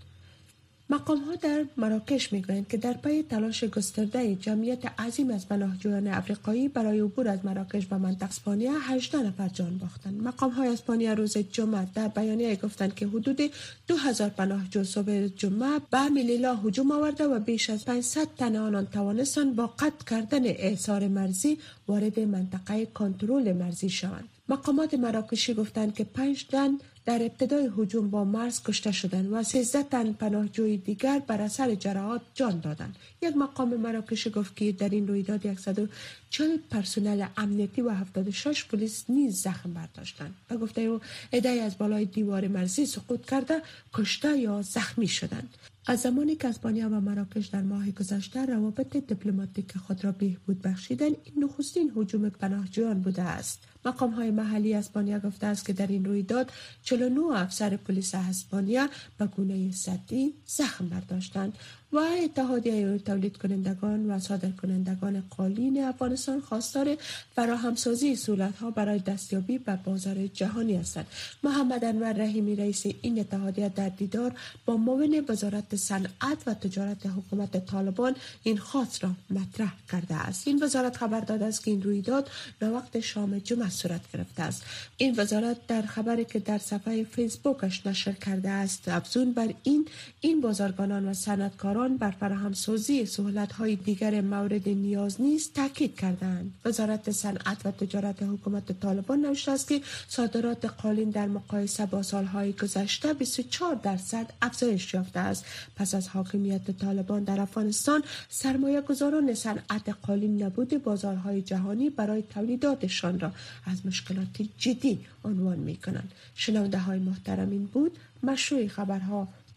مقام 0.90 1.18
ها 1.18 1.34
در 1.34 1.64
مراکش 1.76 2.32
می‌گویند 2.32 2.68
که 2.68 2.76
در 2.76 2.92
پی 2.92 3.22
تلاش 3.22 3.64
گسترده 3.64 4.34
جمعیت 4.34 5.00
عظیم 5.00 5.30
از 5.30 5.48
پناهجویان 5.48 6.06
افریقایی 6.06 6.68
برای 6.68 7.00
عبور 7.00 7.28
از 7.28 7.44
مراکش 7.44 7.86
و 7.90 7.98
منطقه 7.98 8.26
اسپانیا 8.26 8.72
18 8.80 9.18
نفر 9.18 9.48
جان 9.48 9.78
باختند. 9.78 10.22
مقام 10.22 10.50
های 10.50 10.68
اسپانیا 10.68 11.12
روز 11.12 11.38
جمعه 11.38 11.86
در 11.94 12.08
بیانیه 12.08 12.56
گفتند 12.56 12.94
که 12.94 13.06
حدود 13.06 13.40
2000 13.86 14.28
پناهجو 14.28 14.84
صبح 14.84 15.26
جمعه 15.26 15.80
به 15.90 16.08
میلیلا 16.08 16.56
هجوم 16.56 16.92
آورده 16.92 17.24
و 17.24 17.38
بیش 17.38 17.70
از 17.70 17.84
500 17.84 18.28
تن 18.38 18.56
آنان 18.56 18.86
توانستند 18.86 19.56
با 19.56 19.66
قطع 19.66 20.04
کردن 20.10 20.44
اعصار 20.44 21.08
مرزی 21.08 21.58
وارد 21.88 22.20
منطقه 22.20 22.86
کنترل 22.86 23.52
مرزی 23.52 23.90
شوند. 23.90 24.28
مقامات 24.48 24.94
مراکشی 24.94 25.54
گفتند 25.54 25.94
که 25.94 26.04
پنج 26.04 26.46
تن 26.46 26.78
در 27.10 27.22
ابتدای 27.22 27.70
هجوم 27.78 28.10
با 28.10 28.24
مرز 28.24 28.62
کشته 28.62 28.92
شدند 28.92 29.32
و 29.32 29.42
13 29.42 29.82
تن 29.82 30.12
پناهجوی 30.12 30.76
دیگر 30.76 31.18
بر 31.18 31.40
اثر 31.40 31.74
جراحات 31.74 32.20
جان 32.34 32.60
دادند. 32.60 32.96
یک 33.22 33.36
مقام 33.36 33.76
مراکشی 33.76 34.30
گفت 34.30 34.56
که 34.56 34.72
در 34.72 34.88
این 34.88 35.08
رویداد 35.08 35.58
140 35.58 36.56
پرسنل 36.70 37.26
امنیتی 37.36 37.82
و 37.82 37.90
76 37.90 38.64
پلیس 38.64 39.04
نیز 39.08 39.42
زخم 39.42 39.72
برداشتند. 39.72 40.34
و 40.50 40.56
گفته 40.56 40.80
او 40.80 41.00
ادعای 41.32 41.60
از 41.60 41.78
بالای 41.78 42.04
دیوار 42.04 42.48
مرزی 42.48 42.86
سقوط 42.86 43.26
کرده 43.26 43.62
کشته 43.94 44.38
یا 44.38 44.62
زخمی 44.62 45.08
شدند. 45.08 45.54
از 45.86 46.00
زمانی 46.00 46.36
که 46.36 46.48
اسپانیا 46.48 46.88
و 46.88 47.00
مراکش 47.00 47.46
در 47.46 47.62
ماه 47.62 47.90
گذشته 47.90 48.46
روابط 48.46 48.96
دیپلماتیک 48.96 49.78
خود 49.78 50.04
را 50.04 50.12
بهبود 50.12 50.62
بخشیدن 50.62 51.06
این 51.24 51.44
نخستین 51.44 51.92
هجوم 51.96 52.28
پناهجویان 52.28 53.00
بوده 53.02 53.22
است. 53.22 53.69
مقام 53.84 54.10
های 54.10 54.30
محلی 54.30 54.74
اسپانیا 54.74 55.18
گفته 55.18 55.46
است 55.46 55.66
که 55.66 55.72
در 55.72 55.86
این 55.86 56.04
رویداد 56.04 56.52
49 56.82 57.20
افسر 57.20 57.76
پلیس 57.76 58.14
اسپانیا 58.14 58.88
به 59.18 59.26
گونه 59.26 59.72
سطحی 59.72 60.34
زخم 60.46 60.88
برداشتند. 60.88 61.52
و 61.92 61.98
اتحادیه 61.98 62.98
تولید 62.98 63.36
کنندگان 63.36 64.10
و 64.10 64.18
صادر 64.18 64.50
کنندگان 64.50 65.22
قالین 65.36 65.84
افغانستان 65.84 66.40
خواستار 66.40 66.96
فراهمسازی 67.36 68.16
صورت 68.16 68.56
ها 68.56 68.70
برای 68.70 68.98
دستیابی 68.98 69.58
به 69.58 69.78
بازار 69.84 70.26
جهانی 70.26 70.76
هستند. 70.76 71.06
محمد 71.42 71.84
انور 71.84 72.12
رحیمی 72.12 72.56
رئیس 72.56 72.82
این 73.02 73.20
اتحادیه 73.20 73.68
در 73.68 73.88
دیدار 73.88 74.32
با 74.66 74.76
معاون 74.76 75.24
وزارت 75.28 75.76
صنعت 75.76 76.38
و 76.46 76.54
تجارت 76.54 77.06
حکومت 77.06 77.66
طالبان 77.66 78.16
این 78.42 78.58
خواست 78.58 79.04
را 79.04 79.10
مطرح 79.30 79.72
کرده 79.92 80.14
است. 80.14 80.48
این 80.48 80.62
وزارت 80.62 80.96
خبر 80.96 81.20
داده 81.20 81.44
است 81.44 81.64
که 81.64 81.70
این 81.70 81.82
رویداد 81.82 82.30
به 82.58 82.68
وقت 82.68 83.00
شام 83.00 83.38
جمعه 83.38 83.70
صورت 83.70 84.00
گرفته 84.12 84.42
است. 84.42 84.62
این 84.96 85.14
وزارت 85.18 85.66
در 85.66 85.82
خبری 85.82 86.24
که 86.24 86.38
در 86.38 86.58
صفحه 86.58 87.04
فیسبوکش 87.04 87.86
نشر 87.86 88.12
کرده 88.12 88.50
است 88.50 88.88
افزون 88.88 89.32
بر 89.32 89.54
این 89.62 89.88
این 90.20 90.40
بازرگانان 90.40 91.08
و 91.08 91.14
صنعتکاران 91.14 91.79
بر 91.88 92.10
فراهمسازی 92.10 93.06
سهولت 93.06 93.52
های 93.52 93.76
دیگر 93.76 94.20
مورد 94.20 94.68
نیاز 94.68 95.20
نیست 95.20 95.54
تاکید 95.54 95.96
کردند. 95.96 96.54
وزارت 96.64 97.10
صنعت 97.10 97.66
و 97.66 97.70
تجارت 97.70 98.22
حکومت 98.22 98.80
طالبان 98.80 99.20
نوشته 99.20 99.52
است 99.52 99.68
که 99.68 99.80
صادرات 100.08 100.64
قالین 100.64 101.10
در 101.10 101.26
مقایسه 101.26 101.86
با 101.86 102.02
سالهای 102.02 102.52
گذشته 102.52 103.14
24 103.14 103.74
درصد 103.74 104.32
افزایش 104.42 104.94
یافته 104.94 105.20
است. 105.20 105.44
پس 105.76 105.94
از 105.94 106.08
حاکمیت 106.08 106.70
طالبان 106.70 107.24
در 107.24 107.40
افغانستان 107.40 108.02
سرمایه 108.28 108.80
گذاران 108.80 109.34
صنعت 109.34 109.88
قالین 110.02 110.42
نبود 110.42 110.82
بازارهای 110.82 111.42
جهانی 111.42 111.90
برای 111.90 112.22
تولیداتشان 112.22 113.20
را 113.20 113.32
از 113.66 113.86
مشکلات 113.86 114.42
جدی 114.58 114.98
عنوان 115.24 115.58
می 115.58 115.76
کنند 115.76 116.12
شنونده 116.34 116.78
های 116.78 116.98
محترم 116.98 117.50
این 117.50 117.66
بود 117.66 117.98
مشروع 118.22 118.66
خبرها 118.66 119.28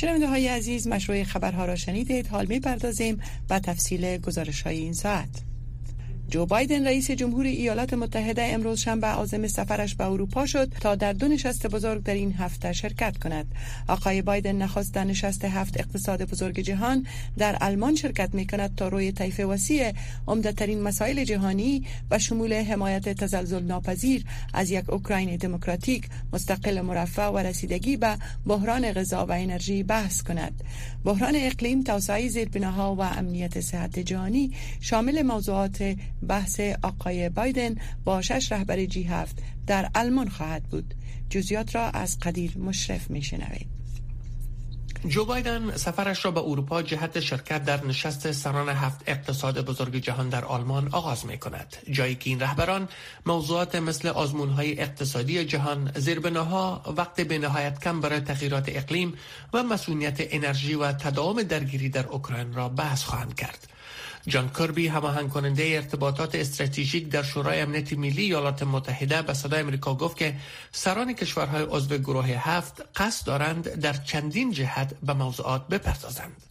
شنونده 0.00 0.28
های 0.28 0.48
عزیز 0.48 0.88
مشروع 0.88 1.24
خبرها 1.24 1.64
را 1.64 1.76
شنیدید. 1.76 2.26
حال 2.26 2.46
می 2.46 2.60
پردازیم 2.60 3.20
به 3.48 3.58
تفصیل 3.58 4.18
گزارش 4.18 4.62
های 4.62 4.78
این 4.78 4.92
ساعت. 4.92 5.49
جو 6.30 6.46
بایدن 6.46 6.86
رئیس 6.86 7.10
جمهور 7.10 7.46
ایالات 7.46 7.94
متحده 7.94 8.42
امروز 8.42 8.80
شنبه 8.80 9.06
عازم 9.06 9.46
سفرش 9.46 9.94
به 9.94 10.04
اروپا 10.06 10.46
شد 10.46 10.72
تا 10.80 10.94
در 10.94 11.12
دو 11.12 11.28
نشست 11.28 11.66
بزرگ 11.66 12.02
در 12.02 12.14
این 12.14 12.32
هفته 12.32 12.72
شرکت 12.72 13.18
کند. 13.18 13.54
آقای 13.88 14.22
بایدن 14.22 14.56
نخست 14.56 14.94
در 14.94 15.04
نشست 15.04 15.44
هفت 15.44 15.80
اقتصاد 15.80 16.22
بزرگ 16.22 16.60
جهان 16.60 17.06
در 17.38 17.56
آلمان 17.60 17.94
شرکت 17.94 18.34
می 18.34 18.46
کند 18.46 18.74
تا 18.74 18.88
روی 18.88 19.12
طیف 19.12 19.40
وسیع 19.40 19.92
عمدهترین 20.28 20.82
مسائل 20.82 21.24
جهانی 21.24 21.86
و 22.10 22.18
شمول 22.18 22.52
حمایت 22.52 23.08
تزلزل 23.08 23.62
ناپذیر 23.62 24.24
از 24.54 24.70
یک 24.70 24.90
اوکراین 24.90 25.36
دموکراتیک 25.36 26.08
مستقل 26.32 26.80
مرفع 26.80 27.26
و 27.28 27.38
رسیدگی 27.38 27.96
به 27.96 28.16
بحران 28.46 28.92
غذا 28.92 29.26
و 29.26 29.32
انرژی 29.32 29.82
بحث 29.82 30.22
کند. 30.22 30.64
بحران 31.04 31.34
اقلیم، 31.36 31.82
توسعه 31.82 32.28
زیربناها 32.28 32.94
و 32.94 33.00
امنیت 33.00 33.60
صحت 33.60 33.98
جهانی 33.98 34.52
شامل 34.80 35.22
موضوعات 35.22 35.96
بحث 36.28 36.60
آقای 36.82 37.28
بایدن 37.28 37.74
با 38.04 38.22
شش 38.22 38.52
رهبر 38.52 38.84
جی 38.84 39.02
هفت 39.02 39.42
در 39.66 39.90
آلمان 39.94 40.28
خواهد 40.28 40.62
بود. 40.62 40.94
جزیات 41.30 41.74
را 41.74 41.90
از 41.90 42.18
قدیر 42.18 42.58
مشرف 42.58 43.10
می 43.10 43.22
شنوید 43.22 43.80
جو 45.08 45.24
بایدن 45.24 45.76
سفرش 45.76 46.24
را 46.24 46.30
به 46.30 46.40
اروپا 46.40 46.82
جهت 46.82 47.20
شرکت 47.20 47.64
در 47.64 47.86
نشست 47.86 48.32
سران 48.32 48.68
هفت 48.68 49.00
اقتصاد 49.06 49.64
بزرگ 49.64 49.96
جهان 49.96 50.28
در 50.28 50.44
آلمان 50.44 50.88
آغاز 50.92 51.26
می 51.26 51.38
کند 51.38 51.76
جایی 51.90 52.14
که 52.14 52.30
این 52.30 52.40
رهبران 52.40 52.88
موضوعات 53.26 53.74
مثل 53.74 54.08
آزمون 54.08 54.50
های 54.50 54.80
اقتصادی 54.80 55.44
جهان 55.44 55.92
زیربناها 55.96 56.82
وقت 56.96 57.20
به 57.20 57.38
نهایت 57.38 57.80
کم 57.80 58.00
برای 58.00 58.20
تغییرات 58.20 58.64
اقلیم 58.68 59.14
و 59.52 59.62
مسئولیت 59.62 60.16
انرژی 60.18 60.74
و 60.74 60.92
تداوم 60.92 61.42
درگیری 61.42 61.88
در 61.88 62.06
اوکراین 62.06 62.54
را 62.54 62.68
بحث 62.68 63.04
خواهند 63.04 63.34
کرد. 63.34 63.68
جان 64.26 64.48
کربی 64.48 64.88
هماهنگ 64.88 65.28
کننده 65.28 65.62
ارتباطات 65.62 66.34
استراتژیک 66.34 67.08
در 67.08 67.22
شورای 67.22 67.60
امنیت 67.60 67.92
ملی 67.92 68.22
ایالات 68.22 68.62
متحده 68.62 69.22
به 69.22 69.34
صدای 69.34 69.60
امریکا 69.60 69.94
گفت 69.94 70.16
که 70.16 70.34
سران 70.72 71.12
کشورهای 71.12 71.62
عضو 71.62 71.98
گروه 71.98 72.26
هفت 72.26 72.82
قصد 72.96 73.26
دارند 73.26 73.68
در 73.68 73.92
چندین 73.92 74.52
جهت 74.52 74.94
به 75.02 75.12
موضوعات 75.12 75.68
بپردازند. 75.68 76.42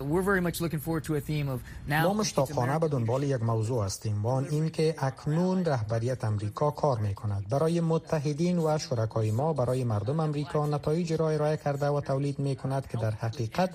ما 1.88 2.14
مشتاقانه 2.14 2.80
به 2.80 2.88
دنبال 2.88 3.24
یک 3.24 3.44
موضوع 3.44 3.86
هستیم 3.86 4.24
وان 4.24 4.48
این 4.52 4.70
که 4.70 4.96
اکنون 4.98 5.66
رهبریت 5.66 6.24
امریکا 6.24 6.72
کار 6.72 6.98
می 6.98 7.14
کند 7.14 7.50
برای 7.50 7.82
متحدین 7.82 8.60
و 8.60 8.78
شرکای 8.78 9.32
ما 9.32 9.54
برای 9.54 9.84
مردم 9.84 10.20
امریکا 10.20 10.66
نتایج 10.66 11.14
را 11.14 11.30
ارائه 11.30 11.58
کرده 11.58 11.88
و 11.88 12.02
تولید 12.02 12.40
می 12.40 12.56
کند 12.56 12.88
که 12.88 12.98
در 12.98 13.12
حقیقت 13.12 13.70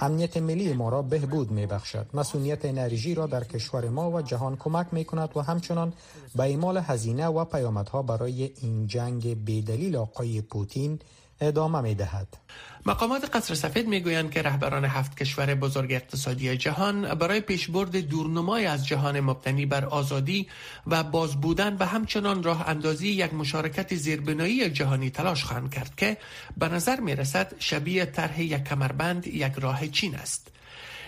امنیت 0.00 0.36
ملی 0.36 0.72
ما 0.72 0.88
را 0.88 1.02
بهبود 1.02 1.50
می 1.50 1.66
بخشد 1.66 2.06
مسئولیت 2.14 2.64
انرژی 2.64 3.14
را 3.14 3.26
در 3.36 3.44
کشور 3.44 3.88
ما 3.88 4.10
و 4.10 4.22
جهان 4.22 4.56
کمک 4.56 4.86
می 4.92 5.04
کند 5.04 5.36
و 5.36 5.40
همچنان 5.40 5.92
به 6.34 6.42
ایمال 6.42 6.76
هزینه 6.76 7.26
و 7.26 7.44
پیامدها 7.44 8.02
برای 8.02 8.50
این 8.62 8.86
جنگ 8.86 9.44
بدلیل 9.44 9.96
آقای 9.96 10.40
پوتین 10.40 10.98
ادامه 11.40 11.80
می 11.80 11.94
دهد. 11.94 12.28
مقامات 12.86 13.36
قصر 13.36 13.54
سفید 13.54 13.88
می‌گویند 13.88 14.30
که 14.30 14.42
رهبران 14.42 14.84
هفت 14.84 15.16
کشور 15.16 15.54
بزرگ 15.54 15.92
اقتصادی 15.92 16.56
جهان 16.56 17.14
برای 17.14 17.40
پیشبرد 17.40 17.96
دورنمای 17.96 18.66
از 18.66 18.86
جهان 18.86 19.20
مبتنی 19.20 19.66
بر 19.66 19.84
آزادی 19.84 20.48
و 20.86 21.02
باز 21.02 21.40
بودن 21.40 21.76
و 21.80 21.86
همچنان 21.86 22.42
راه 22.42 22.68
اندازی 22.68 23.08
یک 23.08 23.34
مشارکت 23.34 23.94
زیربنایی 23.94 24.70
جهانی 24.70 25.10
تلاش 25.10 25.44
خواهند 25.44 25.74
کرد 25.74 25.94
که 25.96 26.16
به 26.56 26.68
نظر 26.68 27.00
می 27.00 27.14
رسد 27.14 27.52
شبیه 27.58 28.04
طرح 28.04 28.42
یک 28.42 28.64
کمربند 28.64 29.26
یک 29.26 29.52
راه 29.56 29.88
چین 29.88 30.14
است. 30.14 30.55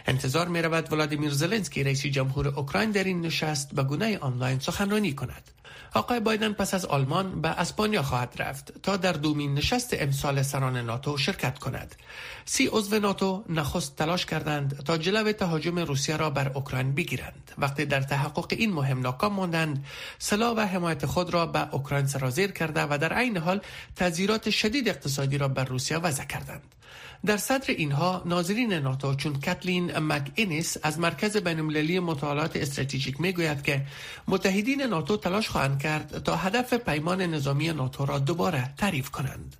انتظار 0.08 0.48
می 0.48 0.62
رود 0.62 0.92
ولادیمیر 0.92 1.30
زلنسکی 1.30 1.84
رئیس 1.84 2.06
جمهور 2.06 2.48
اوکراین 2.48 2.90
در 2.90 3.04
این 3.04 3.20
نشست 3.20 3.74
به 3.74 3.82
گونه 3.82 4.18
آنلاین 4.18 4.58
سخنرانی 4.58 5.12
کند 5.12 5.50
آقای 5.94 6.20
بایدن 6.20 6.52
پس 6.52 6.74
از 6.74 6.84
آلمان 6.84 7.40
به 7.40 7.48
اسپانیا 7.48 8.02
خواهد 8.02 8.34
رفت 8.38 8.82
تا 8.82 8.96
در 8.96 9.12
دومین 9.12 9.54
نشست 9.54 9.96
امسال 9.98 10.42
سران 10.42 10.76
ناتو 10.76 11.16
شرکت 11.16 11.58
کند. 11.58 11.94
سی 12.44 12.68
عضو 12.72 12.98
ناتو 12.98 13.44
نخست 13.48 13.96
تلاش 13.96 14.26
کردند 14.26 14.82
تا 14.84 14.98
جلو 14.98 15.32
تهاجم 15.32 15.78
روسیه 15.78 16.16
را 16.16 16.30
بر 16.30 16.48
اوکراین 16.54 16.94
بگیرند. 16.94 17.52
وقتی 17.58 17.84
در 17.84 18.00
تحقق 18.00 18.46
این 18.50 18.72
مهم 18.72 19.00
ناکام 19.00 19.32
ماندند، 19.32 19.84
سلاح 20.18 20.56
و 20.56 20.60
حمایت 20.60 21.06
خود 21.06 21.34
را 21.34 21.46
به 21.46 21.74
اوکراین 21.74 22.06
سرازیر 22.06 22.50
کرده 22.50 22.86
و 22.90 22.98
در 22.98 23.12
عین 23.12 23.36
حال 23.36 23.60
تذیرات 23.96 24.50
شدید 24.50 24.88
اقتصادی 24.88 25.38
را 25.38 25.48
بر 25.48 25.64
روسیه 25.64 25.98
وضع 25.98 26.24
کردند. 26.24 26.62
در 27.26 27.36
صدر 27.36 27.74
اینها 27.74 28.22
ناظرین 28.26 28.72
ناتو 28.72 29.14
چون 29.14 29.40
کتلین 29.40 29.98
مک 29.98 30.30
اینیس 30.34 30.76
از 30.82 30.98
مرکز 30.98 31.36
بینالمللی 31.36 32.00
مطالعات 32.00 32.56
استراتژیک 32.56 33.20
می‌گوید 33.20 33.62
که 33.62 33.86
متحدین 34.28 34.82
ناتو 34.82 35.16
تلاش 35.16 35.48
خواهند 35.48 35.82
کرد 35.82 36.22
تا 36.22 36.36
هدف 36.36 36.74
پیمان 36.74 37.22
نظامی 37.22 37.68
ناتو 37.68 38.06
را 38.06 38.18
دوباره 38.18 38.74
تعریف 38.76 39.10
کنند. 39.10 39.56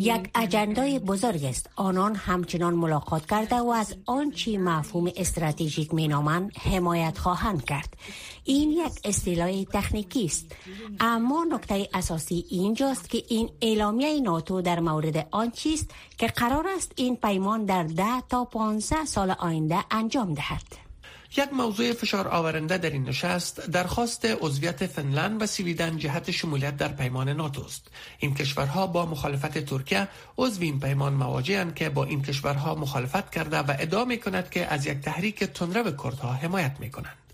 یک 0.00 0.30
اجندای 0.34 0.98
بزرگ 0.98 1.44
است. 1.44 1.70
آنان 1.76 2.14
همچنان 2.14 2.74
ملاقات 2.74 3.26
کرده 3.26 3.56
و 3.56 3.68
از 3.68 3.96
آنچه 4.06 4.58
مفهوم 4.58 5.12
استراتژیک 5.16 5.94
مینامند 5.94 6.52
حمایت 6.56 7.18
خواهند 7.18 7.64
کرد. 7.64 7.96
این 8.44 8.70
یک 8.70 8.92
اصطلاح 9.04 9.64
تکنیکی 9.64 10.24
است. 10.24 10.56
اما 11.00 11.46
نکته 11.50 11.88
اساسی 11.94 12.44
اینجاست 12.50 13.10
که 13.10 13.22
این 13.28 13.50
اعلامیه 13.62 14.20
ناتو 14.20 14.62
در 14.62 14.80
مورد 14.80 15.28
آن 15.30 15.50
چیست 15.50 15.90
که 16.18 16.26
قرار 16.26 16.66
است 16.76 16.92
این 16.96 17.16
پیمان 17.16 17.64
در 17.64 17.82
ده 17.82 18.20
تا 18.28 18.44
15 18.44 19.04
سال 19.04 19.30
آینده 19.30 19.84
انجام 19.90 20.34
دهد. 20.34 20.87
یک 21.36 21.52
موضوع 21.52 21.92
فشار 21.92 22.28
آورنده 22.28 22.78
در 22.78 22.90
این 22.90 23.08
نشست 23.08 23.60
درخواست 23.60 24.24
عضویت 24.24 24.86
فنلند 24.86 25.42
و 25.42 25.46
سویدن 25.46 25.96
جهت 25.98 26.30
شمولیت 26.30 26.76
در 26.76 26.88
پیمان 26.88 27.28
ناتو 27.28 27.64
است. 27.64 27.86
این 28.18 28.34
کشورها 28.34 28.86
با 28.86 29.06
مخالفت 29.06 29.58
ترکیه 29.58 30.08
عضو 30.38 30.62
این 30.62 30.80
پیمان 30.80 31.12
مواجهاند 31.14 31.74
که 31.74 31.88
با 31.88 32.04
این 32.04 32.22
کشورها 32.22 32.74
مخالفت 32.74 33.30
کرده 33.30 33.58
و 33.58 33.76
ادعا 33.78 34.04
می 34.04 34.18
کند 34.18 34.50
که 34.50 34.66
از 34.66 34.86
یک 34.86 35.00
تحریک 35.00 35.44
تندرو 35.44 35.90
کردها 35.90 36.32
حمایت 36.32 36.76
می 36.80 36.90
کنند 36.90 37.27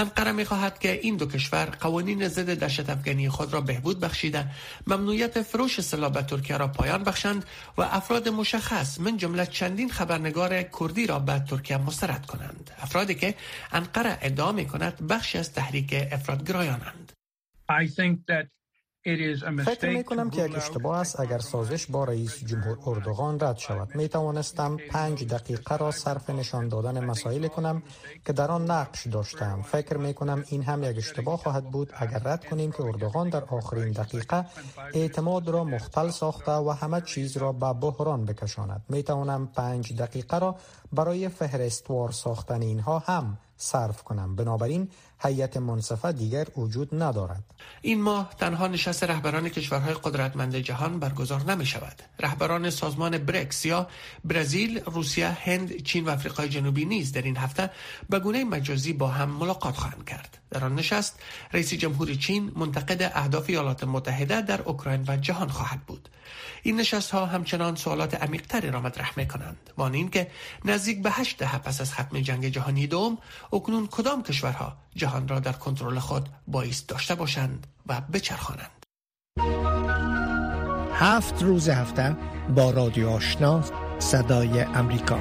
انقره 0.00 0.32
می 0.32 0.44
خواهد 0.44 0.78
که 0.78 1.00
این 1.02 1.16
دو 1.16 1.26
کشور 1.26 1.64
قوانین 1.64 2.28
ضد 2.28 2.58
دهشت 2.58 2.90
افغانی 2.90 3.28
خود 3.28 3.52
را 3.52 3.60
بهبود 3.60 4.00
بخشیده 4.00 4.46
ممنوعیت 4.86 5.42
فروش 5.42 5.80
سلاح 5.80 6.12
به 6.12 6.22
ترکیه 6.22 6.56
را 6.56 6.68
پایان 6.68 7.04
بخشند 7.04 7.44
و 7.78 7.82
افراد 7.82 8.28
مشخص 8.28 9.00
من 9.00 9.16
جمله 9.16 9.46
چندین 9.46 9.90
خبرنگار 9.90 10.62
کردی 10.62 11.06
را 11.06 11.18
به 11.18 11.38
ترکیه 11.38 11.76
مسترد 11.76 12.26
کنند. 12.26 12.70
افرادی 12.78 13.14
که 13.14 13.34
انقره 13.72 14.18
ادعا 14.22 14.52
می 14.52 14.66
کند 14.66 15.06
بخشی 15.06 15.38
از 15.38 15.52
تحریک 15.52 15.94
افرادگرایانند. 16.12 17.12
فکر 19.64 19.88
می 19.88 20.04
کنم 20.04 20.30
که 20.30 20.44
یک 20.44 20.56
اشتباه 20.56 20.98
است. 20.98 21.20
اگر 21.20 21.38
سازش 21.38 21.86
با 21.86 22.04
رئیس 22.04 22.44
جمهور 22.44 22.78
اردوغان 22.86 23.40
رد 23.40 23.58
شود 23.58 23.94
می 23.94 24.08
توانستم 24.08 24.76
پنج 24.76 25.24
دقیقه 25.24 25.76
را 25.76 25.90
صرف 25.90 26.30
نشان 26.30 26.68
دادن 26.68 27.04
مسائل 27.04 27.48
کنم 27.48 27.82
که 28.26 28.32
در 28.32 28.50
آن 28.50 28.70
نقش 28.70 29.06
داشتم. 29.06 29.62
فکر 29.62 29.96
می 29.96 30.14
کنم 30.14 30.44
این 30.48 30.62
هم 30.62 30.82
یک 30.82 30.96
اشتباه 30.96 31.36
خواهد 31.38 31.70
بود. 31.70 31.92
اگر 31.96 32.18
رد 32.18 32.44
کنیم 32.44 32.72
که 32.72 32.82
اردوغان 32.82 33.28
در 33.28 33.44
آخرین 33.44 33.92
دقیقه 33.92 34.46
اعتماد 34.94 35.48
را 35.48 35.64
مختل 35.64 36.10
ساخته 36.10 36.52
و 36.52 36.70
همه 36.70 37.00
چیز 37.00 37.36
را 37.36 37.52
به 37.52 37.72
بحران 37.72 38.24
بکشاند. 38.24 38.84
می 38.88 39.02
توانم 39.02 39.46
پنج 39.46 39.96
دقیقه 39.96 40.38
را 40.38 40.56
برای 40.92 41.28
فهرستوار 41.28 42.12
ساختن 42.12 42.62
اینها 42.62 42.98
هم 42.98 43.38
صرف 43.56 44.02
کنم. 44.02 44.36
بنابراین 44.36 44.88
هیئت 45.22 45.56
منصفه 45.56 46.12
دیگر 46.12 46.46
وجود 46.56 47.02
ندارد. 47.02 47.44
این 47.82 48.02
ماه 48.02 48.34
تنها 48.38 48.66
نشست 48.66 49.04
رهبران 49.04 49.48
کشورهای 49.48 49.94
قدرتمند 49.94 50.56
جهان 50.56 50.98
برگزار 50.98 51.42
نمی 51.42 51.66
شود 51.66 52.02
رهبران 52.20 52.70
سازمان 52.70 53.18
برکس 53.18 53.64
یا 53.64 53.88
برزیل 54.24 54.80
روسیه 54.84 55.28
هند 55.28 55.82
چین 55.82 56.04
و 56.04 56.10
آفریقای 56.10 56.48
جنوبی 56.48 56.84
نیز 56.84 57.12
در 57.12 57.22
این 57.22 57.36
هفته 57.36 57.70
به 58.10 58.18
گونه 58.18 58.44
مجازی 58.44 58.92
با 58.92 59.08
هم 59.08 59.30
ملاقات 59.30 59.76
خواهند 59.76 60.04
کرد. 60.04 60.38
در 60.50 60.64
آن 60.64 60.74
نشست 60.74 61.18
رئیس 61.52 61.74
جمهور 61.74 62.14
چین 62.14 62.52
منتقد 62.56 63.12
اهداف 63.14 63.44
ایالات 63.48 63.84
متحده 63.84 64.40
در 64.40 64.62
اوکراین 64.62 65.04
و 65.08 65.16
جهان 65.16 65.48
خواهد 65.48 65.80
بود. 65.80 66.08
این 66.62 66.80
نشست 66.80 67.10
ها 67.10 67.26
همچنان 67.26 67.76
سوالات 67.76 68.14
عمیقتری 68.22 68.70
را 68.70 68.80
مطرح 68.80 69.12
می 69.16 69.28
کنند 69.28 69.70
وان 69.76 69.94
این 69.94 70.10
که 70.10 70.30
نزدیک 70.64 71.02
به 71.02 71.10
هشت 71.10 71.38
دهه 71.38 71.58
پس 71.58 71.80
از 71.80 71.94
ختم 71.94 72.20
جنگ 72.20 72.48
جهانی 72.48 72.86
دوم 72.86 73.18
اکنون 73.52 73.86
کدام 73.86 74.22
کشورها 74.22 74.76
جهان 74.94 75.28
را 75.28 75.40
در 75.40 75.52
کنترل 75.52 75.98
خود 75.98 76.28
بایست 76.46 76.88
داشته 76.88 77.14
باشند 77.14 77.66
و 77.86 78.00
بچرخانند. 78.00 78.86
هفت 80.92 81.42
روز 81.42 81.68
هفته 81.68 82.16
با 82.54 82.70
رادیو 82.70 83.08
آشنا 83.08 83.64
صدای 83.98 84.60
امریکا. 84.60 85.18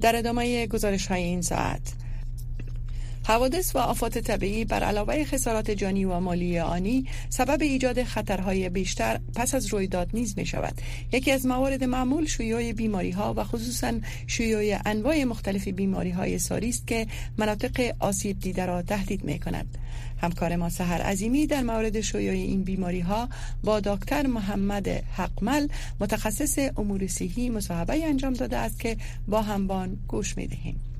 در 0.00 0.16
ادامه 0.16 0.66
گزارش 0.66 1.06
های 1.06 1.22
این 1.22 1.42
ساعت 1.42 1.92
حوادث 3.26 3.76
و 3.76 3.78
آفات 3.78 4.18
طبیعی 4.18 4.64
بر 4.64 4.84
علاوه 4.84 5.24
خسارات 5.24 5.70
جانی 5.70 6.04
و 6.04 6.20
مالی 6.20 6.58
آنی 6.58 7.06
سبب 7.28 7.62
ایجاد 7.62 8.02
خطرهای 8.02 8.68
بیشتر 8.68 9.20
پس 9.34 9.54
از 9.54 9.66
رویداد 9.66 10.08
نیز 10.14 10.38
می 10.38 10.46
شود 10.46 10.74
یکی 11.12 11.32
از 11.32 11.46
موارد 11.46 11.84
معمول 11.84 12.26
شیوع 12.26 12.72
بیماری 12.72 13.10
ها 13.10 13.34
و 13.36 13.44
خصوصا 13.44 13.92
شیوع 14.26 14.78
انواع 14.86 15.24
مختلف 15.24 15.68
بیماری 15.68 16.10
های 16.10 16.38
ساری 16.38 16.68
است 16.68 16.86
که 16.86 17.06
مناطق 17.38 17.94
آسیب 17.98 18.38
دیده 18.40 18.66
را 18.66 18.82
تهدید 18.82 19.24
می 19.24 19.38
کند 19.38 19.78
همکار 20.22 20.56
ما 20.56 20.68
سهر 20.68 21.02
عظیمی 21.02 21.46
در 21.46 21.62
مورد 21.62 22.00
شیوع 22.00 22.32
این 22.32 22.62
بیماری 22.62 23.00
ها 23.00 23.28
با 23.64 23.80
دکتر 23.80 24.26
محمد 24.26 24.88
حقمل 24.88 25.68
متخصص 26.00 26.58
امور 26.76 27.06
صحی 27.06 27.50
مصاحبه 27.50 28.06
انجام 28.06 28.32
داده 28.32 28.56
است 28.56 28.80
که 28.80 28.96
با 29.28 29.42
همبان 29.42 29.98
گوش 30.08 30.36
می 30.36 30.46
دهیم. 30.46 30.95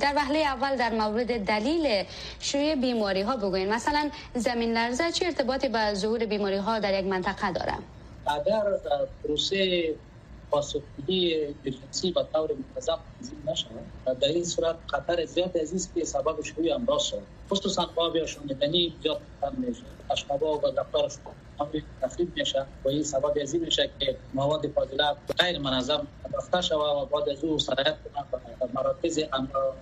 در 0.00 0.12
وهله 0.16 0.38
اول 0.38 0.76
در 0.76 0.92
مورد 0.92 1.44
دلیل 1.44 2.04
شیوع 2.40 2.74
بیماری 2.74 3.22
ها 3.22 3.36
بگوین. 3.36 3.72
مثلا 3.72 4.10
زمین 4.34 4.72
لرزه 4.72 5.12
چه 5.12 5.26
ارتباطی 5.26 5.68
با 5.68 5.94
ظهور 5.94 6.26
بیماری 6.26 6.56
ها 6.56 6.78
در 6.78 7.00
یک 7.00 7.06
منطقه 7.06 7.52
داره 7.52 7.74
اگر 8.26 8.62
پروسه 9.22 9.94
پاسخگویی 10.50 11.54
جنسی 11.64 12.10
و 12.10 12.22
طور 12.32 12.50
منتظم 12.52 12.98
تنظیم 13.20 13.42
نشود 13.50 14.18
در 14.20 14.28
این 14.28 14.44
صورت 14.44 14.76
خطر 14.86 15.24
زیاد 15.24 15.58
عزیز 15.58 15.90
که 15.94 16.04
سبب 16.04 16.42
شیوع 16.42 16.74
امراض 16.74 17.02
شود. 17.02 17.22
خصوصا 17.50 17.90
باب 17.94 18.16
یا 18.16 18.26
شنیدنی 18.26 18.94
زیاد 19.02 19.20
میشه. 19.56 19.82
اشتباه 20.10 20.60
و 20.60 20.66
رفتار 20.66 21.10
تخریب 22.02 22.36
میشه. 22.36 22.66
و 22.84 22.88
این 22.88 23.02
سبب 23.02 23.32
از 23.42 23.54
میشه 23.54 23.90
که 24.00 24.16
مواد 24.34 24.66
فاضله 24.68 25.14
غیر 25.38 25.58
منظم 25.58 26.06
رفته 26.36 26.60
شود 26.60 26.80
و 26.80 27.06
بعد 27.06 27.28
از 27.28 27.44
او 27.44 27.58
سرایت 27.58 27.96
کنند 28.32 28.43
مراکز 28.74 29.20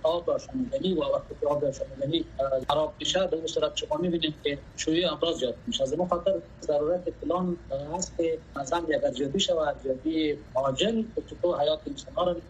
آب 0.03 0.29
و 0.29 0.39
شنیدنی 0.39 0.93
و 0.93 1.01
وقتی 1.01 1.45
آب 1.47 1.71
شنیدنی 1.71 2.25
خراب 2.69 2.95
میشه 2.99 3.27
در 3.27 3.35
اون 3.35 3.47
صورت 3.47 3.75
شما 3.75 3.97
می‌بینید 4.01 4.35
که 4.43 4.59
شوی 4.75 5.05
امراض 5.05 5.39
زیاد 5.39 5.55
میشه. 5.67 5.83
از 5.83 5.93
این 5.93 6.07
خاطر 6.07 6.33
ضرورت 6.61 7.09
پلان 7.09 7.57
هست 7.95 8.17
که 8.17 8.39
منظم 8.55 8.85
یک 8.89 9.03
ارزیابی 9.05 9.39
شود 9.39 9.57
ارزیابی 9.59 10.37
عاجل 10.55 11.03
که 11.15 11.21
چطور 11.21 11.61
حیات 11.61 11.81
انسان 11.87 12.15
را 12.27 12.41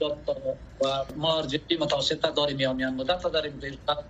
و 0.83 1.05
ما 1.15 1.37
ارزیابی 1.37 1.77
متوسطه 1.77 2.31
داریم 2.31 2.59
یا 2.59 2.73
میان 2.73 2.93
مدت 2.93 3.23
داریم 3.23 3.59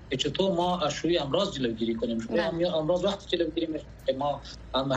که 0.09 0.17
چطور 0.17 0.51
ما 0.51 0.79
از 0.79 0.93
شوی 0.93 1.17
امراض 1.17 1.51
جلوگیری 1.51 1.95
کنیم؟ 1.95 2.19
شوی 2.19 2.65
امراض 2.65 3.03
وقتی 3.05 3.37
جلوگیری 3.37 3.67
میشه 3.67 3.85
ما 4.17 4.41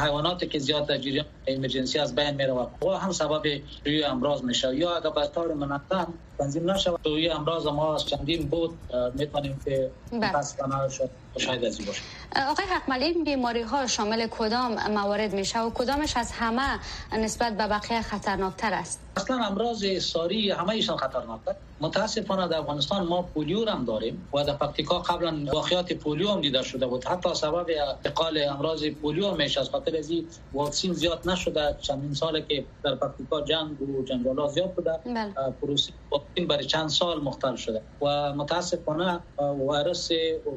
حیواناتی 0.05 0.47
که 0.47 0.59
زیاد 0.59 0.87
در 0.89 0.99
جریان 0.99 1.27
ایمرجنسی 1.47 1.99
از 1.99 2.15
بین 2.15 2.31
میره 2.31 2.53
و 2.53 2.91
هم 2.91 3.13
سبب 3.13 3.43
روی 3.87 4.05
امراض 4.05 4.43
میشه. 4.43 4.77
یا 4.77 4.97
اگر 4.97 5.11
به 5.11 5.27
طور 5.27 5.55
منظم 5.55 6.19
تنظیم 6.39 6.71
نشود 6.71 7.01
روی 7.07 7.29
امراض 7.29 7.67
ما 7.67 7.95
از 7.95 8.05
چندین 8.05 8.49
بود 8.49 8.81
می‌تونیم 9.15 9.59
که 9.65 9.93
متاسفانه 10.13 10.89
شد 10.89 11.11
شاید 11.39 11.65
از 11.65 11.87
باشه. 11.87 12.03
آقای 12.51 12.65
حقملی 12.65 13.05
این 13.05 13.25
بیماری 13.25 13.63
ها 13.63 13.87
شامل 13.87 14.27
کدام 14.27 14.91
موارد 14.91 15.35
میشه 15.35 15.61
و 15.61 15.71
کدامش 15.71 16.17
از 16.17 16.33
همه 16.33 16.81
نسبت 17.13 17.57
به 17.57 17.67
بقیه 17.67 18.03
خطرناکتر 18.03 18.75
است؟ 18.75 19.01
اصلا 19.17 19.45
امراض 19.45 19.85
ساری 19.99 20.51
همه 20.51 20.71
ایشان 20.71 20.97
خطرناکتر 20.97 21.55
متاسفانه 21.81 22.49
در 22.49 22.59
افغانستان 22.59 23.07
ما 23.07 23.23
پولیو 23.23 23.71
هم 23.71 23.85
داریم 23.85 24.29
و 24.35 24.45
در 24.45 24.53
پکتیکا 24.53 24.99
قبلا 24.99 25.53
واقعیات 25.53 25.93
پولیو 25.93 26.29
هم 26.29 26.41
دیده 26.41 26.63
شده 26.63 26.87
بود. 26.87 27.05
حتی 27.05 27.35
سبب 27.35 27.67
انتقال 27.89 28.39
امراض 28.49 28.85
پولیو 28.85 29.35
میشه. 29.35 29.61
از 29.61 29.71
خاطر 29.71 29.97
از 29.97 30.11
واکسین 30.53 30.93
زیاد 30.93 31.29
نشده. 31.31 31.77
چندین 31.81 32.15
ساله 32.15 32.45
که 32.49 32.65
در 32.85 32.95
پکتیکا 32.95 33.41
جنگ 33.41 33.83
و 33.83 34.05
جنگالا 34.05 34.49
زیاد 34.49 34.75
بوده. 34.75 34.99
بله. 35.07 35.33
پروسه 35.63 35.93
واکسین 36.11 36.47
برای 36.47 36.65
چند 36.65 36.89
سال 36.89 37.21
مختل 37.23 37.57
شده. 37.57 37.83
و 38.03 38.33
متاسفانه 38.35 39.21
ویروس 39.39 40.09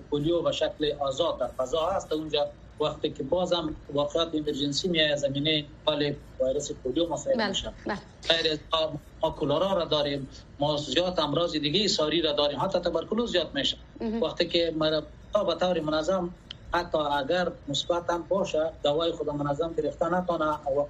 پولیو 0.09 0.41
به 0.41 0.51
شکل 0.51 0.68
آزاد 0.99 1.39
در 1.39 1.47
فضا 1.47 1.89
هست. 1.89 2.13
اونجا 2.13 2.47
وقتی 2.81 3.09
که 3.09 3.23
بازم 3.23 3.75
واقعات 3.93 4.29
ایمرجنسی 4.33 4.87
می 4.87 5.15
زمینه 5.15 5.65
حال 5.85 6.13
ویروس 6.41 6.71
پولیو 6.71 7.09
مسائل 7.09 7.37
بله، 7.37 7.49
میشه 7.49 7.73
بله. 7.85 7.97
غیر 8.29 8.59
ما 9.21 9.29
کولرا 9.29 9.73
را 9.73 9.85
داریم. 9.85 10.27
ما 10.59 10.77
زیاد 10.77 11.19
امراض 11.19 11.51
دیگه 11.51 11.87
ساری 11.87 12.21
را 12.21 12.31
داریم. 12.31 12.59
حتی 12.59 12.79
تبرکلوز 12.79 13.31
زیاد 13.31 13.51
میشه. 13.53 13.77
وقتی 14.21 14.47
که 14.47 14.73
ما 14.77 15.43
به 15.43 15.55
طور 15.55 15.79
منظم 15.79 16.33
حتی 16.73 16.97
اگر 16.97 17.51
مثبت 17.67 18.09
هم 18.09 18.23
باشه 18.29 18.71
دوای 18.83 19.11
خود 19.11 19.29
منظم 19.29 19.73
گرفتن 19.73 20.13
نتونه 20.13 20.45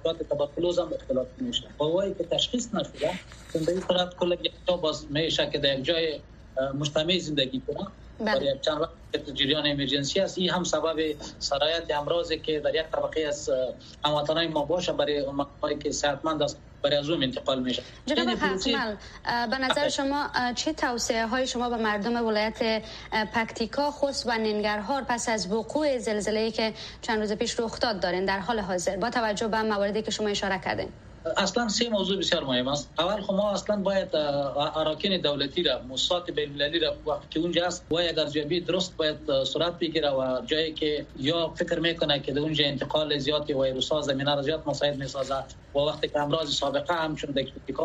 وقت 0.06 0.28
تبرکلوز 0.30 0.78
هم 0.78 0.88
اختلاف 0.94 1.26
میشه. 1.38 1.64
دوایی 1.78 2.14
که 2.14 2.24
تشخیص 2.24 2.74
نشده 2.74 3.10
این 3.54 3.80
صورت 3.88 4.16
کل 4.16 4.36
باز 4.82 5.06
میشه 5.10 5.50
که 5.50 5.58
در 5.58 5.78
یک 5.78 5.84
جای 5.84 6.20
مجتمع 6.74 7.18
زندگی 7.18 7.62
کنه. 7.66 7.86
بله. 8.20 8.34
در 8.34 8.42
یک 8.42 8.60
چند 8.60 8.80
وقت 8.80 8.90
جریان 9.34 9.66
ایمرجنسی 9.66 10.20
است 10.20 10.38
این 10.38 10.50
هم 10.50 10.64
سبب 10.64 10.96
سرایت 11.38 11.90
امراضی 11.90 12.38
که 12.38 12.60
در 12.60 12.74
یک 12.74 12.86
طبقه 12.92 13.20
از 13.20 13.50
هموطنان 14.04 14.46
ما 14.46 14.64
باشه 14.64 14.92
برای 14.92 15.18
اونهایی 15.18 15.78
که 15.78 15.92
صحتمند 15.92 16.42
است 16.42 16.58
برای 16.82 16.96
از 16.96 17.10
اون 17.10 17.22
انتقال 17.22 17.62
میشه. 17.62 17.82
جناب 18.06 18.28
حکمل 18.28 18.96
به 19.50 19.58
نظر 19.58 19.88
شما 19.88 20.30
چه 20.54 20.72
توصیه 20.72 21.26
های 21.26 21.46
شما 21.46 21.70
به 21.70 21.76
مردم 21.76 22.26
ولایت 22.26 22.82
پکتیکا 23.34 23.90
خصوص 23.90 24.26
و 24.26 24.38
ننگرهار 24.38 25.02
پس 25.02 25.28
از 25.28 25.52
وقوع 25.52 25.98
زلزله 25.98 26.50
که 26.50 26.74
چند 27.02 27.18
روز 27.20 27.32
پیش 27.32 27.60
رخ 27.60 27.80
داد 27.80 28.00
دارین 28.00 28.24
در 28.24 28.38
حال 28.38 28.60
حاضر؟ 28.60 28.96
با 28.96 29.10
توجه 29.10 29.48
به 29.48 29.62
مواردی 29.62 30.02
که 30.02 30.10
شما 30.10 30.28
اشاره 30.28 30.60
کردین. 30.64 30.88
اصلا 31.36 31.68
سه 31.68 31.88
موضوع 31.90 32.18
بسیار 32.18 32.44
مهم 32.44 32.68
است. 32.68 32.92
اول 32.98 33.22
خب 33.22 33.34
ما 33.34 33.50
اصلا 33.52 33.76
باید 33.76 34.08
اراکین 34.76 35.20
دولتی 35.20 35.62
را 35.62 35.82
موسسات 35.82 36.30
بین 36.30 36.48
المللی 36.50 36.78
را 36.78 36.96
وقتی 37.06 37.26
که 37.30 37.40
اونجا 37.40 37.66
است 37.66 37.86
و 37.92 37.96
اگر 37.96 38.20
ارزیابی 38.20 38.60
درست 38.60 38.96
باید 38.96 39.44
صورت 39.44 39.78
بگیره 39.78 40.10
و 40.10 40.42
جایی 40.46 40.74
که 40.74 41.06
یا 41.14 41.48
فکر 41.58 41.78
می‌کنه 41.78 42.20
که 42.20 42.32
در 42.32 42.40
اونجا 42.40 42.64
انتقال 42.64 43.18
زیادی 43.18 43.52
ویروس 43.54 43.88
ها 43.92 44.00
زمینه 44.00 44.34
را 44.34 44.42
زیاد 44.42 44.62
مساعد 44.66 44.96
می‌سازه 44.96 45.34
و 45.74 45.78
وقتی 45.78 46.08
که 46.08 46.20
امراض 46.20 46.50
سابقه 46.54 46.94
هم 46.94 47.14
چون 47.14 47.34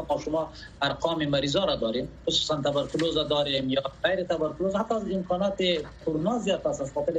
ما 0.10 0.18
شما 0.26 0.54
ارقام 0.82 1.26
مریضا 1.26 1.66
را 1.66 1.76
داریم 1.76 2.20
خصوصا 2.28 2.62
تبرکلوز 2.62 3.16
داریم 3.16 3.70
یا 3.70 3.82
غیر 4.04 4.24
تبرکلوز 4.24 4.76
حتی 4.76 4.96
از 4.96 5.04
امکانات 5.12 5.58
کرونا 6.06 6.40
زیاد 6.40 6.68
است 6.68 6.94
خاطر 6.94 7.14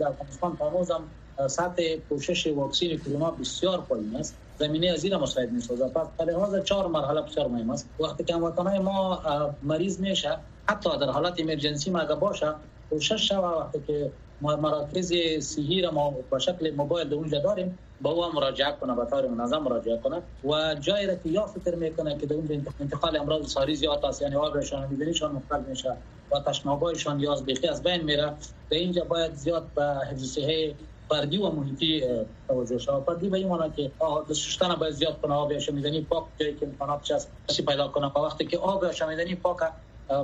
در 0.00 0.06
افغانستان 0.08 0.58
هنوز 0.60 0.90
هم 0.90 1.16
سطح 1.48 1.96
پوشش 1.96 2.46
واکسین 2.46 2.98
کرونا 2.98 3.30
بسیار 3.30 3.80
پایین 3.80 4.16
است. 4.16 4.38
زمینه 4.58 4.86
از 4.90 5.04
این 5.04 5.16
مساعد 5.16 5.52
می‌سازه 5.52 5.88
پس 5.88 6.06
در 6.18 6.24
لحاظ 6.24 6.64
چهار 6.64 6.86
مرحله 6.86 7.20
بسیار 7.20 7.48
مهم 7.48 7.70
است. 7.70 7.88
وقتی 8.00 8.24
که 8.24 8.34
هموطنان 8.34 8.78
ما 8.78 9.22
مریض 9.62 10.00
میشه 10.00 10.38
حتی 10.68 10.98
در 10.98 11.10
حالت 11.10 11.38
ایمرجنسی 11.38 11.90
ما 11.90 11.98
اگر 11.98 12.14
باشه 12.14 12.54
کوشش 12.90 13.28
شوه 13.28 13.38
وقتی 13.38 13.82
که 13.86 14.12
مراکز 14.40 15.12
صحی 15.40 15.82
را 15.82 15.90
ما 15.90 16.10
به 16.30 16.38
شکل 16.38 16.70
موبایل 16.70 17.08
در 17.08 17.14
اونجا 17.14 17.38
داریم 17.38 17.78
با 18.00 18.10
او 18.10 18.32
مراجعه 18.32 18.72
کنه 18.80 18.94
به 18.94 19.04
طور 19.04 19.26
منظم 19.26 19.58
مراجعه 19.58 19.98
کنه. 19.98 20.22
و 20.44 20.74
جایی 20.74 21.06
را 21.06 21.14
که 21.14 21.28
یا 21.28 21.46
فکر 21.46 21.74
می‌کنه 21.74 22.18
که 22.18 22.26
در 22.26 22.34
اونجا 22.34 22.54
انتقال 22.80 23.16
امراض 23.16 23.46
ساری 23.46 23.74
زیاد 23.74 24.04
است 24.04 24.22
یعنی 24.22 24.36
آبشان 24.36 24.88
میدنیشان 24.88 25.32
مختل 25.32 25.60
میشه 25.68 25.96
و 26.32 26.40
تشنابایشان 26.40 27.20
یا 27.20 27.32
از 27.32 27.44
بیخی 27.44 27.68
از 27.68 27.82
بین 27.82 28.02
میره 28.02 28.34
در 28.70 28.76
اینجا 28.76 29.04
باید 29.04 29.34
زیاد 29.34 29.66
به 29.74 29.84
حفظ 30.10 30.24
صحه 30.34 30.74
فردی 31.08 31.38
و 31.38 31.50
محیطی 31.50 32.02
توجه 32.48 32.78
شود 32.78 33.04
فردی 33.04 33.28
به 33.28 33.38
این 33.38 33.48
معنی 33.48 33.72
که 33.72 33.92
شستن 34.34 34.74
باید 34.74 34.92
زیاد 34.92 35.20
کنه 35.20 35.34
آب 35.34 35.58
شمیدنی 35.58 36.00
پاک 36.00 36.24
جایی 36.40 36.54
که 36.54 36.66
امکانات 36.66 37.02
چست 37.02 37.32
پیدا 37.68 37.88
کنه. 37.88 38.06
و 38.06 38.18
وقتی 38.18 38.46
که 38.46 38.58
آب 38.58 38.92
شمیدنی 38.92 39.34
پاک 39.34 39.56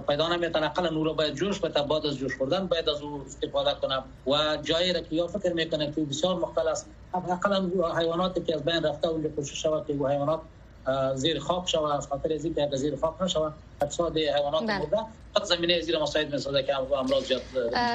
پیدا 0.09 0.29
نمی‌تونه 0.37 0.67
اقل 0.67 0.95
نور 0.95 1.13
باید 1.13 1.35
جوش 1.35 1.61
بده 1.61 1.83
بعد 1.83 2.07
از 2.07 2.17
جوش 2.17 2.37
خوردن 2.39 2.67
باید 2.67 2.89
از 2.89 3.03
او 3.03 3.23
استفاده 3.27 3.71
کنه. 3.83 4.05
و 4.27 4.57
جایی 4.63 4.93
را 4.93 5.01
که 5.01 5.15
یا 5.15 5.27
فکر 5.27 5.53
می‌کنه 5.53 5.93
که 5.93 6.01
بسیار 6.01 6.35
مختلف 6.37 6.67
است 6.67 6.91
اقل 7.15 7.71
حیواناتی 7.99 8.41
که 8.43 8.55
از 8.55 8.65
بین 8.65 8.83
رفته 8.83 9.09
اونجا 9.09 9.29
کوشش 9.29 9.63
شود 9.63 9.87
که 9.87 9.93
حیوانات 9.93 10.41
زیر 11.15 11.39
خاک 11.39 11.69
شود 11.69 11.91
از 11.91 12.07
خاطر 12.07 12.33
از 12.33 12.45
اینکه 12.45 12.69
زیر 12.77 12.97
خاک 12.97 13.23
نشود 13.23 13.55
اقتصاد 13.83 14.19
حیوانات 14.19 14.63
بله. 14.63 14.79
مرده 14.79 14.97
زمینه 15.45 15.81
زیر 15.81 15.99
مساعد 15.99 16.33
می‌سازه 16.33 16.63
که 16.63 16.77
امراض 16.77 17.25
زیاد 17.25 17.43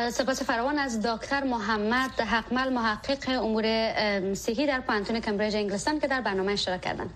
سپاس 0.10 0.44
فراوان 0.44 0.80
از 0.80 1.02
دکتر 1.02 1.44
محمد 1.44 2.12
حقمل 2.12 2.74
محقق 2.74 3.44
امور 3.44 4.34
صحی 4.34 4.68
در 4.68 4.80
پانتون 4.80 5.20
کمبریج 5.20 5.56
انگلستان 5.56 6.00
که 6.00 6.08
در 6.08 6.22
برنامه 6.22 6.52
اشتراک 6.52 6.82
کردن. 6.82 7.10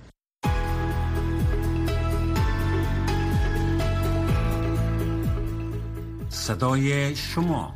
صدای 6.29 7.15
شما. 7.15 7.73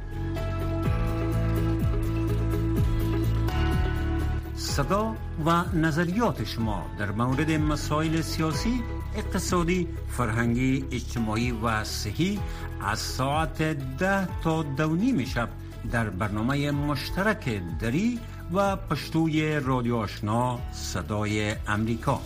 صدا 4.61 5.15
و 5.45 5.63
نظریات 5.73 6.43
شما 6.43 6.85
در 6.99 7.11
مورد 7.11 7.51
مسائل 7.51 8.21
سیاسی 8.21 8.81
اقتصادی 9.15 9.87
فرهنگی 10.09 10.85
اجتماعی 10.91 11.51
و 11.51 11.83
صحی 11.83 12.39
از 12.81 12.99
ساعت 12.99 13.61
ده 13.97 14.27
تا 14.43 14.63
دو 14.63 15.25
شب 15.25 15.49
در 15.91 16.09
برنامه 16.09 16.71
مشترک 16.71 17.61
دری 17.79 18.19
و 18.53 18.75
پشتوی 18.75 19.59
رادیو 19.59 19.95
آشنا 19.95 20.59
صدای 20.71 21.55
امریکا. 21.67 22.21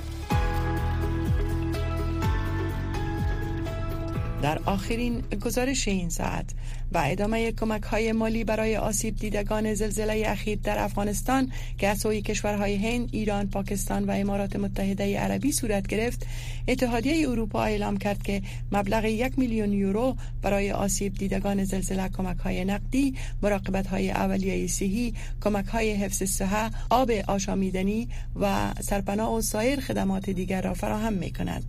در 4.41 4.59
آخرین 4.65 5.21
گزارش 5.45 5.87
این 5.87 6.09
ساعت 6.09 6.53
و 6.91 7.03
ادامه 7.05 7.51
کمک 7.51 7.83
های 7.83 8.11
مالی 8.11 8.43
برای 8.43 8.77
آسیب 8.77 9.15
دیدگان 9.15 9.73
زلزله 9.73 10.23
اخیر 10.27 10.59
در 10.63 10.83
افغانستان 10.83 11.51
که 11.77 11.87
از 11.87 11.99
سوی 11.99 12.21
کشورهای 12.21 12.75
هند، 12.75 13.09
ایران، 13.11 13.47
پاکستان 13.47 14.03
و 14.03 14.11
امارات 14.11 14.55
متحده 14.55 15.19
عربی 15.19 15.51
صورت 15.51 15.87
گرفت. 15.87 16.25
اتحادیه 16.67 17.29
اروپا 17.29 17.63
اعلام 17.63 17.97
کرد 17.97 18.23
که 18.23 18.41
مبلغ 18.71 19.05
یک 19.05 19.39
میلیون 19.39 19.73
یورو 19.73 20.15
برای 20.41 20.71
آسیب 20.71 21.13
دیدگان 21.13 21.63
زلزله 21.63 22.09
کمک 22.09 22.37
های 22.37 22.65
نقدی 22.65 23.15
مراقبت 23.41 23.87
های 23.87 24.11
اولیه 24.11 24.67
صحی 24.67 25.13
کمک 25.41 25.65
های 25.65 25.91
حفظ 25.93 26.23
صحه 26.23 26.69
آب 26.89 27.11
آشامیدنی 27.27 28.09
و 28.35 28.73
سرپناه 28.81 29.33
و 29.33 29.41
سایر 29.41 29.79
خدمات 29.79 30.29
دیگر 30.29 30.61
را 30.61 30.73
فراهم 30.73 31.13
می 31.13 31.31
کند 31.31 31.63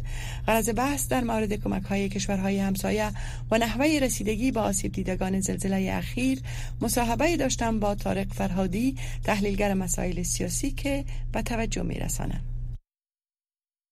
غرض 0.46 0.70
بحث 0.76 1.08
در 1.08 1.24
مورد 1.24 1.52
کمک 1.52 1.82
های 1.82 2.08
کشورهای 2.08 2.58
همسایه 2.58 3.10
و 3.50 3.58
نحوه 3.58 3.98
رسیدگی 4.02 4.50
به 4.50 4.60
آسیب 4.60 4.92
دیدگان 4.92 5.05
زلزله 5.40 5.92
اخیر 5.92 6.40
مصاحبه 6.80 7.36
داشتم 7.36 7.80
با 7.80 7.94
طارق 7.94 8.32
فرهادی 8.32 8.96
تحلیلگر 9.24 9.74
مسائل 9.74 10.22
سیاسی 10.22 10.70
که 10.70 11.04
به 11.32 11.42
توجه 11.42 11.82
می 11.82 11.94
رسانم. 11.94 12.56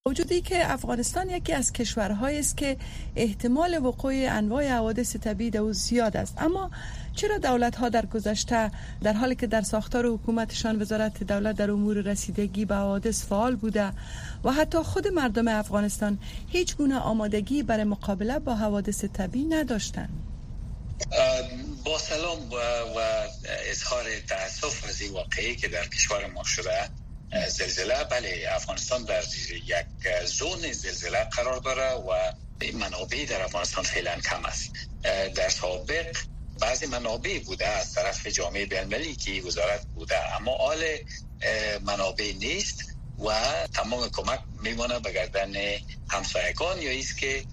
وجودی 0.08 0.40
که 0.40 0.72
افغانستان 0.72 1.30
یکی 1.30 1.52
از 1.52 1.72
کشورهایی 1.72 2.38
است 2.38 2.56
که 2.56 2.76
احتمال 3.16 3.78
وقوع 3.84 4.12
انواع 4.28 4.68
حوادث 4.68 5.16
طبیعی 5.16 5.50
در 5.50 5.72
زیاد 5.72 6.16
است 6.16 6.34
اما 6.42 6.70
چرا 7.14 7.38
دولت 7.38 7.76
ها 7.76 7.88
در 7.88 8.06
گذشته 8.06 8.70
در 9.02 9.12
حالی 9.12 9.34
که 9.34 9.46
در 9.46 9.62
ساختار 9.62 10.06
حکومتشان 10.06 10.82
وزارت 10.82 11.22
دولت 11.22 11.56
در 11.56 11.70
امور 11.70 11.96
رسیدگی 11.96 12.64
به 12.64 12.74
حوادث 12.74 13.26
فعال 13.26 13.56
بوده 13.56 13.92
و 14.44 14.52
حتی 14.52 14.78
خود 14.78 15.08
مردم 15.08 15.48
افغانستان 15.48 16.18
هیچ 16.48 16.76
گونه 16.76 16.98
آمادگی 16.98 17.62
برای 17.62 17.84
مقابله 17.84 18.38
با 18.38 18.54
حوادث 18.54 19.04
طبیعی 19.04 19.44
نداشتند 19.44 20.33
با 21.84 21.98
سلام 21.98 22.50
و, 22.52 22.56
و 22.96 23.28
اظهار 23.70 24.20
تاسف 24.20 24.84
از 24.88 25.00
این 25.00 25.12
واقعی 25.12 25.56
که 25.56 25.68
در 25.68 25.88
کشور 25.88 26.26
ما 26.26 26.44
شده 26.44 26.88
زلزله. 27.48 28.04
بله 28.04 28.46
افغانستان 28.50 29.04
در 29.04 29.22
یک 29.50 30.26
زون 30.26 30.72
زلزله 30.72 31.24
قرار 31.24 31.56
داره 31.56 31.92
و 31.92 32.32
منابع 32.74 33.24
در 33.24 33.42
افغانستان 33.42 33.84
فعلا 33.84 34.20
کم 34.20 34.44
است. 34.44 34.70
در 35.34 35.48
سابق 35.48 36.16
بعضی 36.60 36.86
منابع 36.86 37.38
بوده 37.38 37.66
از 37.68 37.92
طرف 37.94 38.26
جامعه 38.26 38.66
بینالمللی 38.66 39.16
که 39.16 39.42
وزارت 39.42 39.86
بوده 39.94 40.34
اما 40.36 40.52
آل 40.52 40.84
منابع 41.82 42.32
نیست 42.38 42.78
و 43.18 43.32
تمام 43.74 44.08
کمک 44.08 44.40
میمانه 44.62 44.98
به 44.98 45.12
گردن 45.12 45.52
همسایگان 46.08 46.82
یا 46.82 46.90
ایست 46.90 47.18
که 47.18 47.44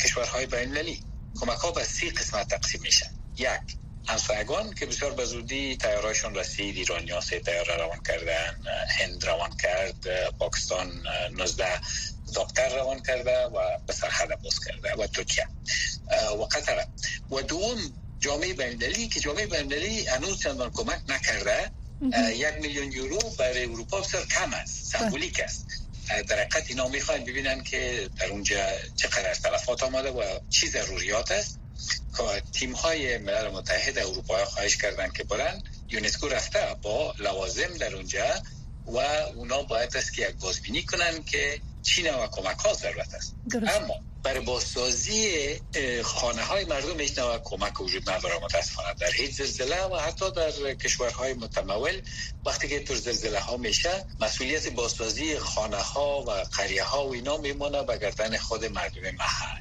کشورهای 0.00 0.46
بینالمللی. 0.46 1.02
کمک 1.40 1.58
ها 1.58 1.70
به 1.70 1.84
سی 1.84 2.10
قسمت 2.10 2.48
تقسیم 2.48 2.80
میشن. 2.82 3.06
یک 3.38 3.76
همسایگان 4.08 4.74
که 4.74 4.86
بسیار 4.86 5.12
به 5.12 5.24
زودی 5.24 5.76
تیارایشون 5.76 6.34
رسید 6.34 6.76
ایرانی 6.76 7.20
سه 7.20 7.40
تیاره 7.40 7.76
روان 7.76 7.98
کردن 8.08 8.54
هند 8.98 9.26
روان 9.26 9.56
کرد 9.62 10.30
پاکستان 10.38 11.02
19 11.30 11.80
دکتر 12.36 12.76
روان 12.76 13.02
کرده 13.02 13.44
و 13.44 13.78
به 13.86 13.92
سرحد 13.92 14.28
باز 14.28 14.54
کرده 14.66 15.02
و 15.02 15.06
ترکیه. 15.06 15.46
و 16.38 16.42
قطر. 16.42 16.86
و 17.30 17.42
دوم 17.42 17.78
جامعه 18.18 18.54
بینالمللی 18.54 19.08
که 19.08 19.20
جامعه 19.20 19.46
بینالمللی 19.46 20.06
هنوز 20.06 20.42
چندان 20.42 20.70
کمک 20.70 21.00
نکرده. 21.08 21.70
یک 22.32 22.54
میلیون 22.60 22.92
یورو 22.92 23.18
برای 23.38 23.64
اروپا 23.64 24.00
بسیار 24.00 24.26
کم 24.26 24.54
است 24.54 24.92
سمبولیک 24.92 25.40
است. 25.44 25.66
در 26.08 26.14
حقیقت 26.14 26.64
اینا 26.68 26.88
می‌خواین 26.88 27.24
ببینن 27.24 27.62
که 27.62 28.10
در 28.20 28.26
اونجا 28.26 28.66
چقدر 28.96 29.34
تلفات 29.34 29.82
آمده 29.82 30.10
و 30.10 30.38
چی 30.50 30.68
ضروریات 30.68 31.30
است. 31.32 31.58
تیم 32.52 32.72
های 32.72 33.18
ملل 33.18 33.48
متحد 33.48 33.98
اروپا 33.98 34.44
خواهش 34.44 34.76
کردن 34.76 35.10
که 35.10 35.24
برن. 35.24 35.62
یونسکو 35.88 36.28
رفته 36.28 36.76
با 36.82 37.14
لوازم 37.18 37.76
در 37.80 37.96
اونجا 37.96 38.42
و 38.86 38.98
اونا 39.34 39.62
باید 39.62 39.96
است 39.96 40.14
که 40.14 40.22
یک 40.22 40.36
بازبینی 40.36 40.82
کنن 40.82 41.22
که 41.22 41.60
چی 41.86 42.02
نوع 42.02 42.26
کمک 42.26 42.58
ها 42.58 42.72
ضرورت 42.72 43.14
است 43.14 43.34
اما 43.54 43.94
برای 44.22 44.40
بازسازی 44.40 45.30
خانه 46.02 46.42
های 46.42 46.64
مردم 46.64 47.00
هیچ 47.00 47.18
نوع 47.18 47.38
کمک 47.38 47.80
وجود 47.80 48.10
نداره 48.10 48.38
متاسفانه. 48.44 48.94
در 48.94 49.10
هیچ 49.10 49.30
زلزله 49.30 49.84
و 49.84 49.96
حتی 49.96 50.30
در 50.30 50.74
کشورهای 50.74 51.34
متمول 51.34 52.02
وقتی 52.46 52.68
که 52.68 52.80
تر 52.80 52.94
زلزله 52.94 53.40
ها 53.40 53.56
میشه 53.56 54.04
مسئولیت 54.20 54.68
بازسازی 54.68 55.38
خانه 55.38 55.76
ها 55.76 56.22
و 56.22 56.30
قریه 56.30 56.84
ها 56.84 57.06
و 57.06 57.12
اینا 57.12 57.36
میمونه 57.36 57.82
به 57.82 57.98
گردن 57.98 58.36
خود 58.36 58.64
مردم 58.64 59.00
محل. 59.18 59.60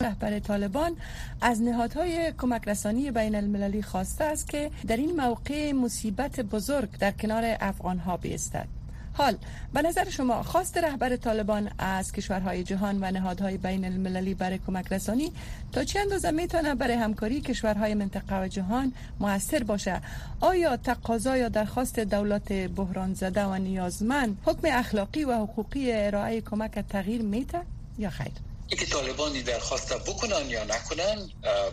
رهبر 0.00 0.38
طالبان 0.38 0.96
از 1.40 1.62
نهادهای 1.62 2.32
کمک 2.38 2.68
رسانی 2.68 3.10
بین 3.10 3.34
المللی 3.34 3.82
خواسته 3.82 4.24
است 4.24 4.48
که 4.48 4.70
در 4.86 4.96
این 4.96 5.20
موقع 5.20 5.72
مصیبت 5.72 6.40
بزرگ 6.40 6.98
در 6.98 7.10
کنار 7.10 7.56
افغان 7.60 7.98
ها 7.98 8.16
بیستد. 8.16 8.68
حال 9.16 9.36
به 9.72 9.82
نظر 9.82 10.10
شما 10.10 10.42
خواست 10.42 10.78
رهبر 10.78 11.16
طالبان 11.16 11.70
از 11.78 12.12
کشورهای 12.12 12.64
جهان 12.64 12.98
و 13.00 13.10
نهادهای 13.10 13.56
بین 13.56 13.84
المللی 13.84 14.34
برای 14.34 14.58
کمک 14.66 14.92
رسانی 14.92 15.32
تا 15.72 15.84
چه 15.84 16.00
اندازه 16.00 16.30
می‌تونه 16.30 16.74
برای 16.74 16.94
همکاری 16.94 17.40
کشورهای 17.40 17.94
منطقه 17.94 18.42
و 18.42 18.48
جهان 18.48 18.92
موثر 19.20 19.62
باشه؟ 19.62 20.00
آیا 20.40 20.76
تقاضا 20.76 21.36
یا 21.36 21.48
درخواست 21.48 21.98
دولت 21.98 22.52
بحران 22.52 23.14
زده 23.14 23.44
و 23.44 23.54
نیازمند 23.54 24.38
حکم 24.44 24.68
اخلاقی 24.72 25.24
و 25.24 25.32
حقوقی 25.32 25.92
ارائه 25.92 26.40
کمک 26.40 26.78
تغییر 26.78 27.22
میته 27.22 27.60
یا 27.98 28.10
خیر؟ 28.10 28.45
اینکه 28.68 28.86
طالبانی 28.86 29.42
درخواست 29.42 29.92
بکنن 29.92 30.50
یا 30.50 30.64
نکنن 30.64 31.30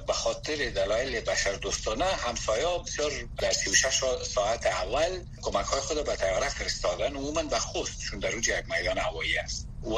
به 0.07 0.13
خاطر 0.13 0.69
دلایل 0.69 1.21
بشر 1.21 1.53
دوستانه 1.53 2.05
همسایا 2.05 2.77
بسیار 2.77 3.11
در 3.37 3.51
36 3.51 4.03
ساعت 4.35 4.65
اول 4.65 5.19
کمک 5.41 5.65
های 5.65 5.79
خود 5.79 6.05
به 6.05 6.15
تیاره 6.15 6.49
فرستادن 6.49 7.15
عموما 7.15 7.43
به 7.43 7.59
خوست 7.59 7.99
چون 7.99 8.19
در 8.19 8.29
روی 8.29 8.41
یک 8.41 8.65
میدان 8.69 8.97
هوایی 8.97 9.37
است 9.37 9.67
و 9.83 9.95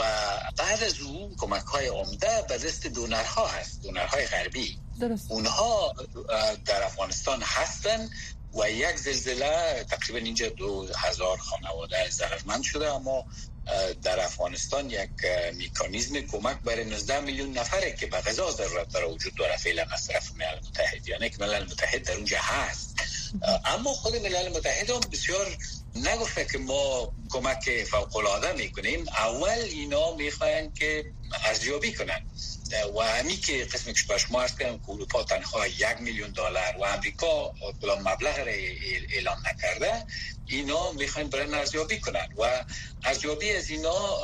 بعد 0.58 0.84
از 0.84 1.00
او 1.00 1.36
کمک 1.38 1.64
های 1.66 1.88
عمده 1.88 2.46
به 2.50 2.58
دست 2.58 2.88
دونرها 2.88 3.48
هست 3.48 3.82
دونرهای 3.84 4.26
غربی 4.26 4.80
درست. 5.02 5.32
اونها 5.32 5.94
در 6.66 6.84
افغانستان 6.84 7.42
هستن 7.42 8.10
و 8.54 8.72
یک 8.72 8.96
زلزله 8.96 9.86
تقریبا 9.90 10.26
اینجا 10.26 10.50
دو 10.50 10.88
هزار 10.98 11.38
خانواده 11.38 12.10
ضررمند 12.10 12.64
شده 12.64 12.94
اما 12.94 13.26
در 14.04 14.20
افغانستان 14.20 14.90
یک 14.90 15.10
میکانیزم 15.54 16.22
کمک 16.22 16.62
برای 16.62 16.84
19 16.86 17.20
میلیون 17.20 17.58
نفره 17.58 17.92
که 17.92 18.06
به 18.06 18.18
غذا 18.18 18.52
ضرورت 18.52 18.94
داره 18.94 19.08
وجود 19.08 19.36
داره. 19.36 19.58
فعلا 19.58 19.86
از 19.92 20.08
طرف 20.08 20.32
ملل 20.36 20.60
متحد 20.70 21.08
یعنی 21.08 21.30
که 21.30 21.38
ملل 21.40 21.64
متحد 21.64 22.04
در 22.04 22.14
اونجا 22.14 22.38
هست. 22.42 22.96
اما 23.66 23.94
خود 23.94 24.16
ملل 24.16 24.58
متحد 24.58 24.90
هم 24.90 25.00
بسیار 25.00 25.58
نگفته 25.96 26.46
که 26.46 26.58
ما 26.58 27.14
کمک 27.30 27.84
فوق 27.84 28.16
العاده 28.16 28.54
می‌کنیم. 28.54 29.06
اول 29.10 29.60
اینا 29.60 30.16
می‌خواین 30.16 30.72
که 30.72 31.06
ارزیابی 31.46 31.94
کنن. 31.94 32.20
و 32.98 33.02
همی 33.02 33.38
که 33.38 33.66
قسمی 33.66 33.94
که 33.94 34.02
به 34.10 34.18
شما 34.18 34.42
ارز 34.42 34.56
که 34.56 34.80
اروپا 34.88 35.24
تنها 35.24 35.68
یک 35.68 35.96
میلیون 36.00 36.32
دلار 36.32 36.76
و 36.80 36.84
امریکا 36.84 37.54
کلام 37.82 38.00
مبلغ 38.02 38.38
را 38.38 38.52
اعلام 39.10 39.38
نکرده 39.50 40.06
اینا 40.46 40.92
می‌خواین 40.92 41.30
برای 41.30 41.54
ارزیابی 41.54 42.00
کنن. 42.00 42.28
و 42.38 42.66
ارزیابی 43.04 43.52
از 43.52 43.70
اینا 43.70 44.18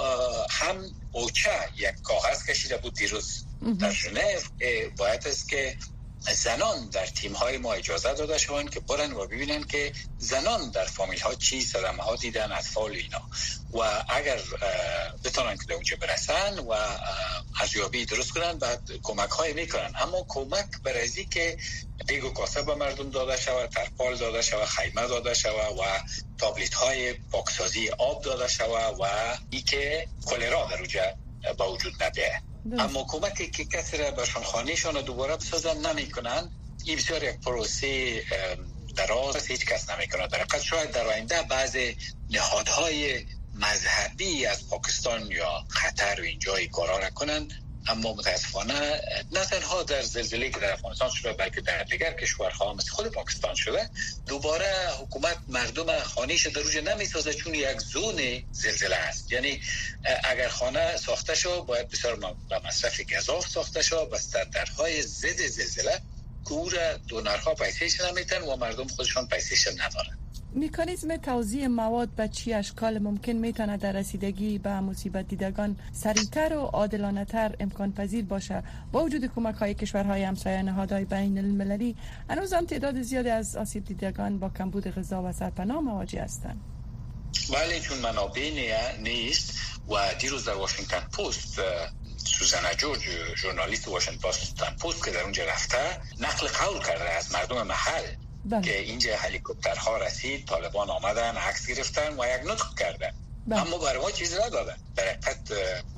هم 0.50 0.86
اوچه 1.12 1.70
یک 1.78 1.96
کاغذ 2.04 2.44
کشیده 2.50 2.78
بود 2.78 2.94
دیروز 2.94 3.46
در 3.80 3.92
ژنو 3.92 4.40
باید 4.98 5.28
است 5.28 5.50
که 5.50 5.78
زنان 6.22 6.90
در 6.90 7.06
تیم 7.06 7.34
های 7.34 7.58
ما 7.58 7.74
اجازه 7.74 8.14
داده 8.14 8.38
شوند 8.38 8.70
که 8.70 8.80
برن 8.80 9.14
و 9.14 9.28
ببینن 9.28 9.64
که 9.64 9.94
زنان 10.18 10.72
در 10.72 10.86
فامیل 10.86 11.20
ها 11.20 11.36
چی 11.36 11.62
صدمه 11.62 12.04
ها 12.04 12.16
دیدن 12.16 12.52
اطفال 12.52 12.92
اینا. 12.92 13.22
و 13.74 14.04
اگر 14.10 14.40
بتانن 15.24 15.58
که 15.58 15.74
اونجا 15.74 15.98
برسن 16.02 16.60
و 16.60 16.76
ارزیابی 17.62 18.06
درست 18.06 18.32
کنن 18.32 18.58
بعد 18.58 18.82
کمک 19.04 19.30
های 19.30 19.54
می‌کنن. 19.54 19.94
اما 20.02 20.26
کمک 20.30 20.68
برای 20.84 21.26
که 21.26 21.58
دیگو 22.08 22.30
کاسه 22.30 22.62
به 22.62 22.76
مردم 22.76 23.10
داده 23.10 23.38
شود 23.38 23.70
ترپال 23.70 24.18
داده 24.18 24.42
شود 24.42 24.66
خیمه 24.66 25.08
داده 25.08 25.34
شود 25.34 25.78
و 25.78 25.84
تابلیت 26.38 26.74
های 26.74 27.14
پاکسازی 27.14 27.90
آب 27.90 28.24
داده 28.24 28.48
شود 28.48 29.00
و 29.00 29.06
ای 29.50 29.62
که 29.62 30.08
کلرا 30.26 30.68
در 30.68 30.78
اونجا 30.78 31.02
با 31.58 31.72
وجود 31.72 32.04
نده. 32.04 32.51
اما 32.66 33.06
کمکی 33.10 33.50
که 33.50 33.66
کسی 33.66 33.98
را 33.98 34.12
به 34.12 35.02
دوباره 35.02 35.36
بسازن 35.38 35.78
نمی‌کنن 35.78 36.52
این 36.86 36.98
بسیار 36.98 37.24
یک 37.24 37.40
پروسه 37.40 38.24
دراز 38.96 39.48
هیچ 39.48 39.66
کس 39.66 39.90
نمی‌کنه 39.90 40.28
در 40.28 40.38
حقیقت 40.38 40.62
شاید 40.62 40.92
در 40.92 41.08
آینده 41.08 41.42
بعض 41.42 41.78
نهادهای 42.30 43.26
مذهبی 43.54 44.46
از 44.46 44.68
پاکستان 44.68 45.32
یا 45.32 45.66
قطر 45.84 46.22
و 46.22 46.24
اینجای 46.24 46.68
کارا 46.68 46.98
را 46.98 47.10
کنن 47.10 47.48
اما 47.88 48.14
متاسفانه 48.14 49.02
نه 49.32 49.46
تنها 49.46 49.84
در 49.84 50.02
زلزله 50.02 50.50
که 50.50 50.60
در 50.60 50.74
افغانستان 50.74 51.10
شده 51.10 51.34
بلکه 51.34 51.62
در 51.62 51.84
دیگر 51.84 52.14
کشورها 52.14 52.74
مثل 52.74 52.92
خود 52.92 53.08
پاکستان 53.08 53.56
شده 53.56 53.90
دوباره 54.28 54.90
حکومت 55.00 55.38
مردم 55.48 56.00
خانهش 56.00 56.48
در 56.48 56.62
روش 56.62 56.76
نمی‌سازه 56.76 57.34
چون 57.34 57.56
یک 57.56 57.80
زون 57.80 58.44
زلزله 58.52 58.96
است. 58.96 59.32
یعنی 59.32 59.62
اگر 60.24 60.50
خانه 60.50 60.98
ساخته 60.98 61.36
شد 61.36 61.64
باید 61.68 61.90
بسیار 61.90 62.16
به 62.50 62.60
مصرف 62.68 63.02
گذاف 63.02 63.48
ساخته 63.48 63.82
شد 63.82 64.10
و 64.12 64.18
درهای 64.54 65.02
ضد 65.02 65.48
زلزله 65.48 66.02
کور 66.44 66.94
دونرها 67.08 67.54
پیسیش 67.56 68.02
نمیتن 68.02 68.42
و 68.42 68.56
مردم 68.56 68.88
خودشان 68.88 69.28
پیسیش 69.28 69.68
ندارن. 69.68 70.21
میکانیزم 70.54 71.18
توزیع 71.18 71.68
مواد 71.68 72.10
به 72.10 72.28
چی 72.28 72.54
اشکال 72.54 73.00
ممکن 73.00 73.32
می‌تونه 73.32 73.78
در 73.78 73.92
رسیدگی 73.92 74.58
به 74.58 74.80
مصیبت 74.80 75.28
دیدگان 75.28 75.78
سریعتر 75.94 76.58
و 76.58 76.60
عادلانه 76.62 77.26
تر 77.26 77.56
امکان 77.60 77.94
پذیر 77.94 78.26
باشه 78.26 78.64
با 78.92 79.04
وجود 79.04 79.26
کمک 79.36 79.56
های 79.56 79.74
کشورهای 79.74 80.24
همسایه 80.24 80.62
نهادهای 80.62 81.06
بین 81.06 81.38
المللی 81.38 81.96
هنوز 82.30 82.54
هم 82.54 82.66
تعداد 82.66 83.02
زیادی 83.02 83.30
از 83.30 83.56
آسیب 83.56 83.86
دیدگان 83.86 84.40
با 84.40 84.50
کمبود 84.50 84.88
غذا 84.88 85.24
و 85.24 85.32
سرپناه 85.32 85.82
مواجه 85.82 86.22
هستند. 86.22 86.62
ولی 87.50 87.80
چون 87.80 87.98
منابع 87.98 88.52
نیست 89.04 89.60
و 89.90 89.94
دیروز 90.20 90.46
در 90.46 90.54
واشنگتن 90.54 91.00
پست 91.00 91.62
سوزانا 92.18 92.74
جورج 92.74 93.00
ژورنالیست 93.38 93.88
واشنگتن 93.88 94.76
پست 94.84 95.06
که 95.06 95.12
در 95.12 95.24
اونجا 95.24 95.46
رفته 95.46 95.78
نقل 96.20 96.48
قول 96.48 96.84
کرده 96.84 97.10
از 97.10 97.32
مردم 97.32 97.68
محل 97.68 98.04
بله. 98.46 98.62
که 98.62 98.80
اینجا 98.80 99.18
هلیکوپترها 99.18 99.98
رسید 99.98 100.48
طالبان 100.48 100.90
آمدن 100.90 101.38
عکس 101.38 101.68
گرفتن 101.68 102.20
و 102.20 102.26
یک 102.26 102.52
نطق 102.52 102.80
کردن 102.80 103.12
بله. 103.48 103.62
اما 103.62 103.78
برای 103.78 104.02
ما 104.02 104.12
چیزی 104.12 104.36
ندادن 104.36 104.78
در 104.96 105.04
حقیقت 105.04 105.52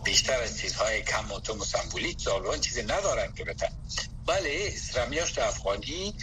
بیشتر 0.03 0.41
از 0.41 0.57
چیزهای 0.57 1.01
کم 1.01 1.31
و 1.31 1.39
تو 1.39 1.63
سمبولیک 1.63 2.23
طالبان 2.25 2.59
چیزی 2.59 2.83
ندارن 2.83 3.33
که 3.33 3.43
بتن 3.43 3.69
بله 4.25 4.69
سرمیاشت 4.69 5.39
افغانی 5.39 6.15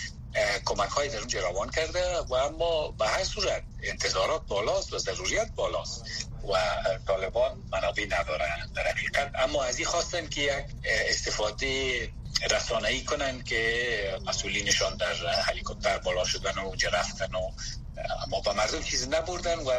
کمک 0.64 0.88
های 0.88 1.08
در 1.08 1.18
اونجا 1.18 1.40
روان 1.40 1.70
کرده 1.70 2.18
و 2.18 2.34
اما 2.34 2.90
به 2.90 3.06
هر 3.06 3.24
صورت 3.24 3.62
انتظارات 3.82 4.46
بالاست 4.46 4.92
و 4.92 4.98
ضروریت 4.98 5.50
بالاست 5.56 6.04
و 6.48 6.56
طالبان 7.06 7.62
منابع 7.72 8.06
ندارن 8.06 8.72
در 8.76 8.88
حقیقت 8.88 9.32
اما 9.34 9.64
از 9.64 9.78
این 9.78 9.86
خواستن 9.86 10.26
که 10.26 10.40
یک 10.40 10.64
استفاده 11.08 12.08
رسانه‌ای 12.50 13.04
کنن 13.04 13.42
که 13.42 14.20
مسئولینشان 14.26 14.96
در 14.96 15.14
هلیکوپتر 15.42 15.98
بالا 15.98 16.24
شدن 16.24 16.52
و 16.52 16.60
اونجا 16.60 16.88
رفتن 16.88 17.34
و 17.34 17.50
اما 18.26 18.40
با 18.40 18.52
مردم 18.52 18.82
چیزی 18.82 19.08
نبردن 19.08 19.58
و 19.58 19.70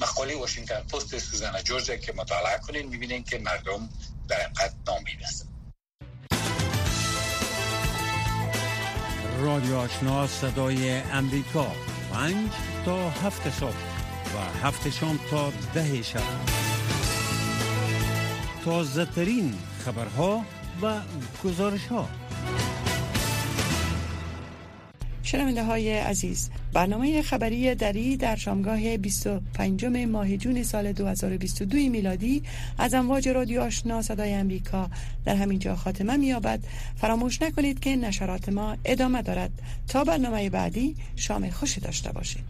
مقاله 0.00 0.36
واشنگتن 0.36 0.80
پست 0.80 1.18
سوزانا 1.18 1.62
جورج 1.62 1.84
که 1.84 2.12
مطالعه 2.12 2.58
کنین 2.58 2.88
می‌بینین 2.88 3.24
که 3.24 3.38
مردم 3.38 3.88
در 4.28 4.40
اینقدر 4.40 4.74
نامید 4.86 5.22
هستن. 5.22 5.48
رادیو 9.40 9.76
آشنا 9.76 10.26
صدای 10.26 10.90
امریکا 10.90 11.72
پنج 12.12 12.50
تا 12.84 13.10
هفت 13.10 13.60
صبح 13.60 13.74
و 14.34 14.66
هفت 14.66 14.90
شام 14.90 15.20
تا 15.30 15.52
ده 15.74 16.02
شب. 16.02 16.20
تازه 18.64 19.06
ترین 19.06 19.58
خبرها 19.84 20.44
و 20.82 21.00
گزارش 21.44 21.86
ها 21.86 22.08
شنونده 25.22 25.64
های 25.64 25.98
عزیز 25.98 26.50
برنامه 26.72 27.22
خبری 27.22 27.74
دری 27.74 28.16
در 28.16 28.36
شامگاه 28.36 28.96
25 28.96 29.84
ماه 29.84 30.36
جون 30.36 30.62
سال 30.62 30.92
2022 30.92 31.76
میلادی 31.76 32.42
از 32.78 32.94
امواج 32.94 33.28
رادیو 33.28 33.60
آشنا 33.60 34.02
صدای 34.02 34.34
امریکا. 34.34 34.90
در 35.24 35.36
همین 35.36 35.58
جا 35.58 35.76
خاتمه 35.76 36.16
مییابد. 36.16 36.60
فراموش 36.96 37.42
نکنید 37.42 37.80
که 37.80 37.96
نشرات 37.96 38.48
ما 38.48 38.76
ادامه 38.84 39.22
دارد. 39.22 39.50
تا 39.88 40.04
برنامه 40.04 40.50
بعدی 40.50 40.96
شام 41.16 41.50
خوشی 41.50 41.80
داشته 41.80 42.12
باشید. 42.12 42.44